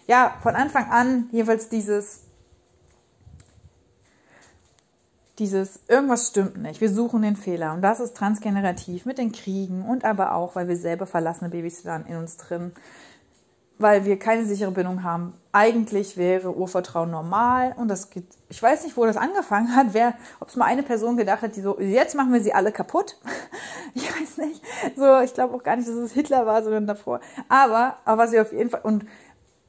Ja, 0.06 0.36
von 0.42 0.56
Anfang 0.56 0.90
an 0.90 1.28
jeweils 1.30 1.68
dieses, 1.68 2.22
dieses, 5.38 5.80
irgendwas 5.88 6.28
stimmt 6.28 6.56
nicht. 6.56 6.80
Wir 6.80 6.90
suchen 6.90 7.22
den 7.22 7.36
Fehler. 7.36 7.72
Und 7.72 7.82
das 7.82 8.00
ist 8.00 8.16
transgenerativ 8.16 9.06
mit 9.06 9.18
den 9.18 9.32
Kriegen 9.32 9.84
und 9.84 10.04
aber 10.04 10.34
auch, 10.34 10.56
weil 10.56 10.68
wir 10.68 10.76
selber 10.76 11.06
verlassene 11.06 11.50
Babys 11.50 11.84
waren 11.84 12.06
in 12.06 12.16
uns 12.16 12.36
drin 12.36 12.72
weil 13.80 14.04
wir 14.04 14.18
keine 14.18 14.44
sichere 14.44 14.70
Bindung 14.70 15.02
haben. 15.02 15.32
Eigentlich 15.52 16.16
wäre 16.16 16.54
Urvertrauen 16.54 17.10
normal 17.10 17.74
und 17.76 17.88
das 17.88 18.10
geht. 18.10 18.26
Ich 18.50 18.62
weiß 18.62 18.84
nicht, 18.84 18.96
wo 18.96 19.06
das 19.06 19.16
angefangen 19.16 19.74
hat, 19.74 19.88
wer, 19.92 20.14
ob 20.38 20.48
es 20.48 20.56
mal 20.56 20.66
eine 20.66 20.82
Person 20.82 21.16
gedacht 21.16 21.42
hat, 21.42 21.56
die 21.56 21.62
so, 21.62 21.80
jetzt 21.80 22.14
machen 22.14 22.32
wir 22.32 22.42
sie 22.42 22.52
alle 22.54 22.72
kaputt. 22.72 23.16
Ich 23.92 24.04
weiß 24.04 24.38
nicht. 24.38 24.62
So, 24.94 25.18
ich 25.18 25.34
glaube 25.34 25.56
auch 25.56 25.64
gar 25.64 25.74
nicht, 25.74 25.88
dass 25.88 25.96
es 25.96 26.12
Hitler 26.12 26.46
war, 26.46 26.62
sondern 26.62 26.86
davor. 26.86 27.18
Aber, 27.48 27.96
aber 28.04 28.22
was 28.22 28.30
wir 28.30 28.42
auf 28.42 28.52
jeden 28.52 28.70
Fall, 28.70 28.82
und 28.84 29.04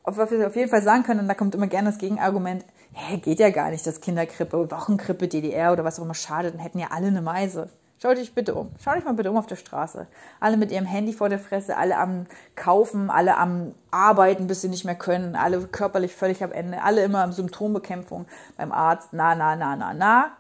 was 0.03 0.29
wir 0.29 0.45
auf 0.45 0.55
jeden 0.55 0.69
Fall 0.69 0.83
sagen 0.83 1.01
können, 1.01 1.21
und 1.21 1.27
da 1.27 1.33
kommt 1.33 1.55
immer 1.55 1.65
gerne 1.65 1.89
das 1.89 1.97
Gegenargument, 1.97 2.63
hä, 2.93 3.17
geht 3.17 3.39
ja 3.39 3.49
gar 3.49 3.71
nicht, 3.71 3.87
das 3.87 3.99
Kinderkrippe, 3.99 4.69
Wochenkrippe, 4.69 5.27
DDR 5.27 5.71
oder 5.71 5.83
was 5.83 5.99
auch 5.99 6.03
immer, 6.03 6.13
schade, 6.13 6.51
dann 6.51 6.59
hätten 6.59 6.77
ja 6.77 6.89
alle 6.91 7.07
eine 7.07 7.23
Meise. 7.23 7.69
Schau 8.01 8.15
dich 8.15 8.33
bitte 8.33 8.55
um. 8.55 8.71
Schau 8.83 8.95
dich 8.95 9.05
mal 9.05 9.13
bitte 9.13 9.29
um 9.29 9.37
auf 9.37 9.45
der 9.45 9.57
Straße. 9.57 10.07
Alle 10.39 10.57
mit 10.57 10.71
ihrem 10.71 10.85
Handy 10.85 11.13
vor 11.13 11.29
der 11.29 11.37
Fresse, 11.37 11.77
alle 11.77 11.97
am 11.97 12.25
Kaufen, 12.55 13.11
alle 13.11 13.37
am 13.37 13.75
Arbeiten, 13.91 14.47
bis 14.47 14.61
sie 14.61 14.69
nicht 14.69 14.85
mehr 14.85 14.95
können, 14.95 15.35
alle 15.35 15.67
körperlich 15.67 16.15
völlig 16.15 16.43
am 16.43 16.51
Ende, 16.51 16.81
alle 16.81 17.03
immer 17.03 17.21
am 17.21 17.31
Symptombekämpfung 17.31 18.25
beim 18.57 18.71
Arzt. 18.71 19.09
Na, 19.11 19.35
na, 19.35 19.55
na, 19.55 19.75
na, 19.75 19.93
na. 19.93 20.31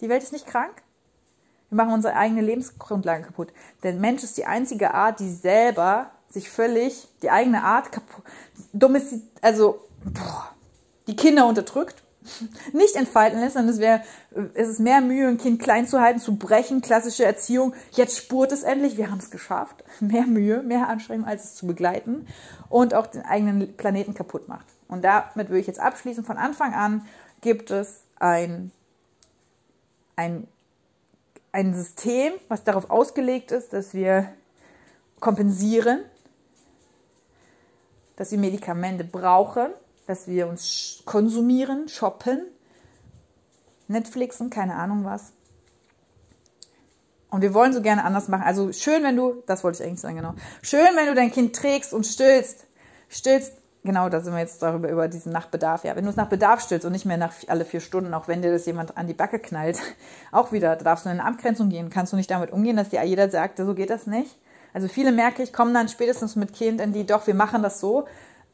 Die 0.00 0.08
Welt 0.08 0.22
ist 0.22 0.32
nicht 0.32 0.46
krank. 0.46 0.80
Wir 1.70 1.76
machen 1.76 1.92
unsere 1.92 2.14
eigene 2.14 2.40
Lebensgrundlage 2.40 3.24
kaputt. 3.24 3.52
Der 3.82 3.94
Mensch 3.94 4.22
ist 4.22 4.36
die 4.36 4.46
einzige 4.46 4.94
Art, 4.94 5.18
die 5.18 5.30
selber 5.30 6.10
sich 6.28 6.48
völlig 6.50 7.08
die 7.22 7.30
eigene 7.30 7.64
Art 7.64 7.90
kaputt, 7.90 8.24
domestiziert, 8.72 9.28
also 9.42 9.88
boah, 10.04 10.50
die 11.08 11.16
Kinder 11.16 11.46
unterdrückt 11.46 12.01
nicht 12.72 12.96
entfalten 12.96 13.40
lässt, 13.40 13.56
dann 13.56 13.68
es 13.68 13.78
wäre, 13.78 14.02
es 14.54 14.68
ist 14.68 14.80
mehr 14.80 15.00
Mühe, 15.00 15.28
ein 15.28 15.38
Kind 15.38 15.60
klein 15.60 15.86
zu 15.86 16.00
halten, 16.00 16.20
zu 16.20 16.36
brechen, 16.36 16.80
klassische 16.80 17.24
Erziehung. 17.24 17.74
Jetzt 17.92 18.16
spurt 18.16 18.52
es 18.52 18.62
endlich, 18.62 18.96
wir 18.96 19.10
haben 19.10 19.18
es 19.18 19.30
geschafft. 19.30 19.84
Mehr 20.00 20.26
Mühe, 20.26 20.62
mehr 20.62 20.88
Anstrengung, 20.88 21.26
als 21.26 21.44
es 21.44 21.54
zu 21.54 21.66
begleiten 21.66 22.26
und 22.68 22.94
auch 22.94 23.06
den 23.06 23.22
eigenen 23.22 23.76
Planeten 23.76 24.14
kaputt 24.14 24.48
macht. 24.48 24.66
Und 24.88 25.02
damit 25.02 25.48
würde 25.48 25.60
ich 25.60 25.66
jetzt 25.66 25.80
abschließen. 25.80 26.24
Von 26.24 26.36
Anfang 26.36 26.74
an 26.74 27.06
gibt 27.40 27.70
es 27.70 28.02
ein, 28.18 28.72
ein, 30.16 30.46
ein 31.52 31.74
System, 31.74 32.32
was 32.48 32.64
darauf 32.64 32.90
ausgelegt 32.90 33.52
ist, 33.52 33.72
dass 33.72 33.94
wir 33.94 34.32
kompensieren, 35.20 36.00
dass 38.16 38.32
wir 38.32 38.38
Medikamente 38.38 39.04
brauchen, 39.04 39.68
dass 40.06 40.26
wir 40.26 40.48
uns 40.48 41.02
konsumieren, 41.04 41.88
shoppen, 41.88 42.46
Netflixen, 43.88 44.50
keine 44.50 44.74
Ahnung 44.76 45.04
was. 45.04 45.32
Und 47.30 47.40
wir 47.40 47.54
wollen 47.54 47.72
so 47.72 47.80
gerne 47.80 48.04
anders 48.04 48.28
machen. 48.28 48.42
Also 48.44 48.72
schön, 48.72 49.02
wenn 49.02 49.16
du, 49.16 49.42
das 49.46 49.64
wollte 49.64 49.82
ich 49.82 49.88
eigentlich 49.88 50.00
sagen, 50.00 50.16
genau. 50.16 50.34
Schön, 50.60 50.88
wenn 50.96 51.06
du 51.06 51.14
dein 51.14 51.30
Kind 51.30 51.56
trägst 51.56 51.94
und 51.94 52.06
stillst. 52.06 52.66
Stillst, 53.08 53.54
genau, 53.84 54.10
da 54.10 54.20
sind 54.20 54.34
wir 54.34 54.40
jetzt 54.40 54.60
darüber, 54.60 54.90
über 54.90 55.08
diesen 55.08 55.32
Nachbedarf. 55.32 55.84
Ja, 55.84 55.96
wenn 55.96 56.04
du 56.04 56.10
es 56.10 56.16
nach 56.16 56.28
Bedarf 56.28 56.60
stillst 56.60 56.84
und 56.84 56.92
nicht 56.92 57.06
mehr 57.06 57.16
nach 57.16 57.32
alle 57.46 57.64
vier 57.64 57.80
Stunden, 57.80 58.12
auch 58.12 58.28
wenn 58.28 58.42
dir 58.42 58.52
das 58.52 58.66
jemand 58.66 58.98
an 58.98 59.06
die 59.06 59.14
Backe 59.14 59.38
knallt, 59.38 59.78
auch 60.32 60.52
wieder, 60.52 60.76
da 60.76 60.84
darfst 60.84 61.06
du 61.06 61.10
in 61.10 61.20
eine 61.20 61.24
Abgrenzung 61.26 61.70
gehen. 61.70 61.88
Kannst 61.88 62.12
du 62.12 62.18
nicht 62.18 62.30
damit 62.30 62.52
umgehen, 62.52 62.76
dass 62.76 62.90
dir 62.90 63.02
jeder 63.02 63.30
sagt, 63.30 63.56
so 63.56 63.74
geht 63.74 63.88
das 63.88 64.06
nicht? 64.06 64.36
Also 64.74 64.88
viele 64.88 65.12
merke 65.12 65.42
ich, 65.42 65.54
kommen 65.54 65.72
dann 65.72 65.88
spätestens 65.88 66.36
mit 66.36 66.52
Kind 66.52 66.82
in 66.82 66.92
die, 66.92 67.06
doch, 67.06 67.26
wir 67.26 67.34
machen 67.34 67.62
das 67.62 67.80
so 67.80 68.06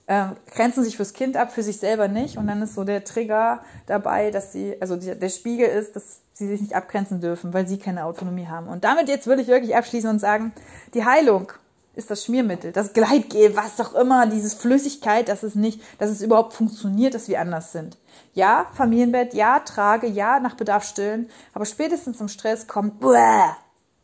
äh, 0.08 0.28
grenzen 0.54 0.82
sich 0.82 0.96
fürs 0.96 1.12
Kind 1.12 1.36
ab, 1.36 1.52
für 1.52 1.62
sich 1.62 1.78
selber 1.78 2.08
nicht. 2.08 2.38
Und 2.38 2.46
dann 2.48 2.62
ist 2.62 2.74
so 2.74 2.82
der 2.84 3.04
Trigger 3.04 3.60
dabei, 3.86 4.30
dass 4.30 4.52
sie, 4.52 4.76
also 4.80 4.96
die, 4.96 5.14
der 5.14 5.28
Spiegel 5.28 5.68
ist, 5.68 5.94
dass 5.94 6.20
sie 6.32 6.48
sich 6.48 6.60
nicht 6.60 6.74
abgrenzen 6.74 7.20
dürfen, 7.20 7.52
weil 7.52 7.68
sie 7.68 7.78
keine 7.78 8.04
Autonomie 8.04 8.46
haben. 8.46 8.68
Und 8.68 8.84
damit 8.84 9.08
jetzt 9.08 9.26
würde 9.26 9.42
ich 9.42 9.48
wirklich 9.48 9.76
abschließen 9.76 10.08
und 10.08 10.18
sagen, 10.18 10.52
die 10.94 11.04
Heilung 11.04 11.52
ist 11.94 12.10
das 12.10 12.24
Schmiermittel, 12.24 12.72
das 12.72 12.92
Gleitgel, 12.92 13.54
was 13.56 13.80
auch 13.80 13.94
immer, 13.94 14.26
dieses 14.26 14.54
Flüssigkeit, 14.54 15.28
dass 15.28 15.42
es 15.42 15.54
nicht, 15.54 15.82
dass 15.98 16.10
es 16.10 16.22
überhaupt 16.22 16.54
funktioniert, 16.54 17.12
dass 17.12 17.28
wir 17.28 17.40
anders 17.40 17.72
sind. 17.72 17.98
Ja, 18.32 18.66
Familienbett, 18.72 19.34
ja, 19.34 19.58
trage, 19.60 20.06
ja, 20.06 20.40
nach 20.40 20.54
Bedarf 20.54 20.84
stillen, 20.84 21.28
aber 21.52 21.64
spätestens 21.64 22.20
im 22.20 22.28
Stress 22.28 22.66
kommt 22.66 23.00
buah, 23.00 23.56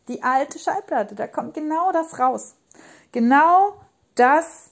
die 0.09 0.21
alte 0.21 0.59
Schallplatte, 0.59 1.15
da 1.15 1.25
kommt 1.25 1.53
genau 1.53 1.91
das 1.93 2.19
raus. 2.19 2.55
Genau 3.13 3.75
das, 4.15 4.71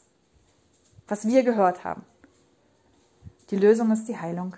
was 1.08 1.28
wir 1.28 1.44
gehört 1.44 1.84
haben. 1.84 2.04
Die 3.50 3.58
Lösung 3.58 3.92
ist 3.92 4.08
die 4.08 4.18
Heilung. 4.18 4.56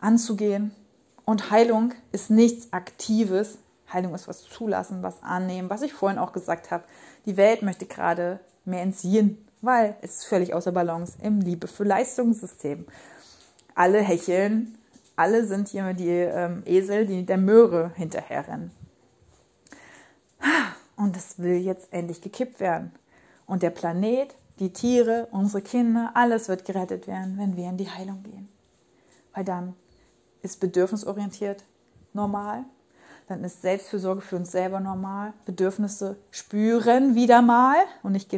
Anzugehen. 0.00 0.74
Und 1.24 1.50
Heilung 1.50 1.92
ist 2.12 2.30
nichts 2.30 2.72
Aktives. 2.72 3.58
Heilung 3.92 4.14
ist 4.14 4.28
was 4.28 4.42
zulassen, 4.42 5.02
was 5.02 5.22
annehmen, 5.22 5.70
was 5.70 5.82
ich 5.82 5.92
vorhin 5.92 6.18
auch 6.18 6.32
gesagt 6.32 6.70
habe. 6.70 6.84
Die 7.26 7.36
Welt 7.36 7.62
möchte 7.62 7.86
gerade 7.86 8.40
mehr 8.64 8.82
entziehen, 8.82 9.46
weil 9.60 9.96
es 10.00 10.18
ist 10.18 10.24
völlig 10.26 10.54
außer 10.54 10.72
Balance 10.72 11.18
im 11.22 11.40
Liebe 11.40 11.66
für 11.66 11.84
Leistungssystem. 11.84 12.86
Alle 13.74 14.00
hecheln, 14.00 14.78
alle 15.16 15.44
sind 15.44 15.68
hier 15.68 15.92
die 15.92 16.08
ähm, 16.08 16.62
Esel, 16.64 17.06
die 17.06 17.26
der 17.26 17.38
Möhre 17.38 17.92
hinterherrennen. 17.94 18.70
Und 20.96 21.16
das 21.16 21.38
will 21.38 21.56
jetzt 21.56 21.92
endlich 21.92 22.20
gekippt 22.22 22.60
werden. 22.60 22.92
Und 23.46 23.62
der 23.62 23.70
Planet 23.70 24.34
die 24.60 24.72
Tiere, 24.72 25.28
unsere 25.32 25.62
Kinder, 25.62 26.12
alles 26.14 26.48
wird 26.48 26.64
gerettet 26.64 27.06
werden, 27.06 27.38
wenn 27.38 27.56
wir 27.56 27.68
in 27.68 27.76
die 27.76 27.90
Heilung 27.90 28.22
gehen. 28.22 28.48
Weil 29.34 29.44
dann 29.44 29.74
ist 30.42 30.60
bedürfnisorientiert 30.60 31.64
normal, 32.12 32.64
dann 33.26 33.42
ist 33.44 33.62
Selbstfürsorge 33.62 34.20
für 34.20 34.36
uns 34.36 34.50
selber 34.50 34.80
normal, 34.80 35.32
Bedürfnisse 35.44 36.16
spüren 36.30 37.14
wieder 37.14 37.42
mal 37.42 37.76
und 38.02 38.12
nicht, 38.12 38.32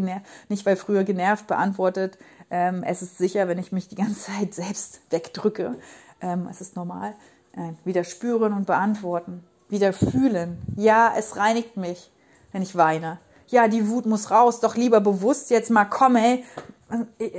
nicht 0.48 0.66
weil 0.66 0.76
früher 0.76 1.04
genervt 1.04 1.46
beantwortet, 1.46 2.18
ähm, 2.50 2.82
es 2.84 3.00
ist 3.02 3.18
sicher, 3.18 3.48
wenn 3.48 3.58
ich 3.58 3.72
mich 3.72 3.88
die 3.88 3.94
ganze 3.94 4.32
Zeit 4.32 4.54
selbst 4.54 5.00
wegdrücke, 5.10 5.76
ähm, 6.20 6.46
es 6.50 6.60
ist 6.60 6.76
normal, 6.76 7.14
äh, 7.52 7.72
wieder 7.84 8.04
spüren 8.04 8.52
und 8.52 8.66
beantworten. 8.66 9.44
wieder 9.68 9.94
fühlen. 9.94 10.60
Ja, 10.76 11.14
es 11.16 11.36
reinigt 11.36 11.78
mich, 11.78 12.10
wenn 12.52 12.60
ich 12.60 12.76
weine. 12.76 13.18
Ja, 13.52 13.68
die 13.68 13.86
Wut 13.90 14.06
muss 14.06 14.30
raus, 14.30 14.60
doch 14.60 14.76
lieber 14.76 15.00
bewusst 15.00 15.50
jetzt 15.50 15.70
mal 15.70 15.84
komm, 15.84 16.16
ey. 16.16 16.42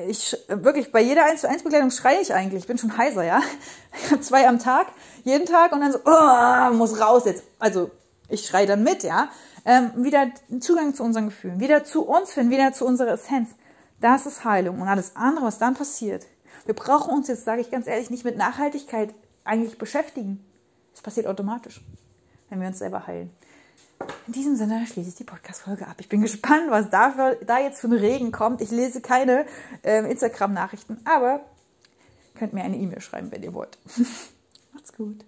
Ich, 0.07 0.37
wirklich, 0.47 0.91
bei 0.91 1.01
jeder 1.01 1.25
1 1.25 1.41
zu 1.41 1.49
1 1.49 1.63
Begleitung 1.63 1.89
schreie 1.89 2.21
ich 2.21 2.35
eigentlich. 2.35 2.61
Ich 2.61 2.67
bin 2.67 2.77
schon 2.77 2.95
heiser, 2.95 3.23
ja. 3.23 3.41
Zwei 4.21 4.47
am 4.47 4.59
Tag, 4.59 4.87
jeden 5.23 5.47
Tag 5.47 5.71
und 5.71 5.81
dann 5.81 5.91
so, 5.91 5.99
oh, 6.05 6.73
muss 6.75 7.01
raus 7.01 7.23
jetzt. 7.25 7.43
Also, 7.57 7.89
ich 8.29 8.45
schreie 8.45 8.67
dann 8.67 8.83
mit, 8.83 9.01
ja. 9.01 9.29
Ähm, 9.65 9.91
wieder 10.03 10.27
Zugang 10.59 10.93
zu 10.93 11.03
unseren 11.03 11.25
Gefühlen, 11.25 11.59
wieder 11.59 11.83
zu 11.83 12.03
uns 12.05 12.31
finden, 12.31 12.51
wieder 12.51 12.73
zu 12.73 12.85
unserer 12.85 13.13
Essenz. 13.13 13.49
Das 13.99 14.27
ist 14.27 14.45
Heilung. 14.45 14.81
Und 14.81 14.87
alles 14.87 15.15
andere, 15.15 15.45
was 15.45 15.57
dann 15.57 15.73
passiert, 15.73 16.27
wir 16.65 16.75
brauchen 16.75 17.11
uns 17.11 17.27
jetzt, 17.27 17.43
sage 17.43 17.61
ich 17.61 17.71
ganz 17.71 17.87
ehrlich, 17.87 18.11
nicht 18.11 18.23
mit 18.23 18.37
Nachhaltigkeit 18.37 19.15
eigentlich 19.45 19.79
beschäftigen. 19.79 20.45
Es 20.93 21.01
passiert 21.01 21.25
automatisch, 21.25 21.81
wenn 22.49 22.61
wir 22.61 22.67
uns 22.67 22.77
selber 22.77 23.07
heilen. 23.07 23.31
In 24.27 24.33
diesem 24.33 24.55
Sinne 24.55 24.85
schließe 24.87 25.09
ich 25.09 25.15
die 25.15 25.23
Podcast-Folge 25.23 25.87
ab. 25.87 25.95
Ich 25.99 26.09
bin 26.09 26.21
gespannt, 26.21 26.69
was 26.69 26.89
da, 26.89 27.33
da 27.45 27.59
jetzt 27.59 27.81
für 27.81 27.87
ein 27.87 27.93
Regen 27.93 28.31
kommt. 28.31 28.61
Ich 28.61 28.71
lese 28.71 29.01
keine 29.01 29.45
äh, 29.83 30.09
Instagram-Nachrichten, 30.09 30.99
aber 31.05 31.41
könnt 32.35 32.53
mir 32.53 32.63
eine 32.63 32.77
E-Mail 32.77 33.01
schreiben, 33.01 33.31
wenn 33.31 33.43
ihr 33.43 33.53
wollt. 33.53 33.77
Macht's 34.73 34.93
gut. 34.93 35.25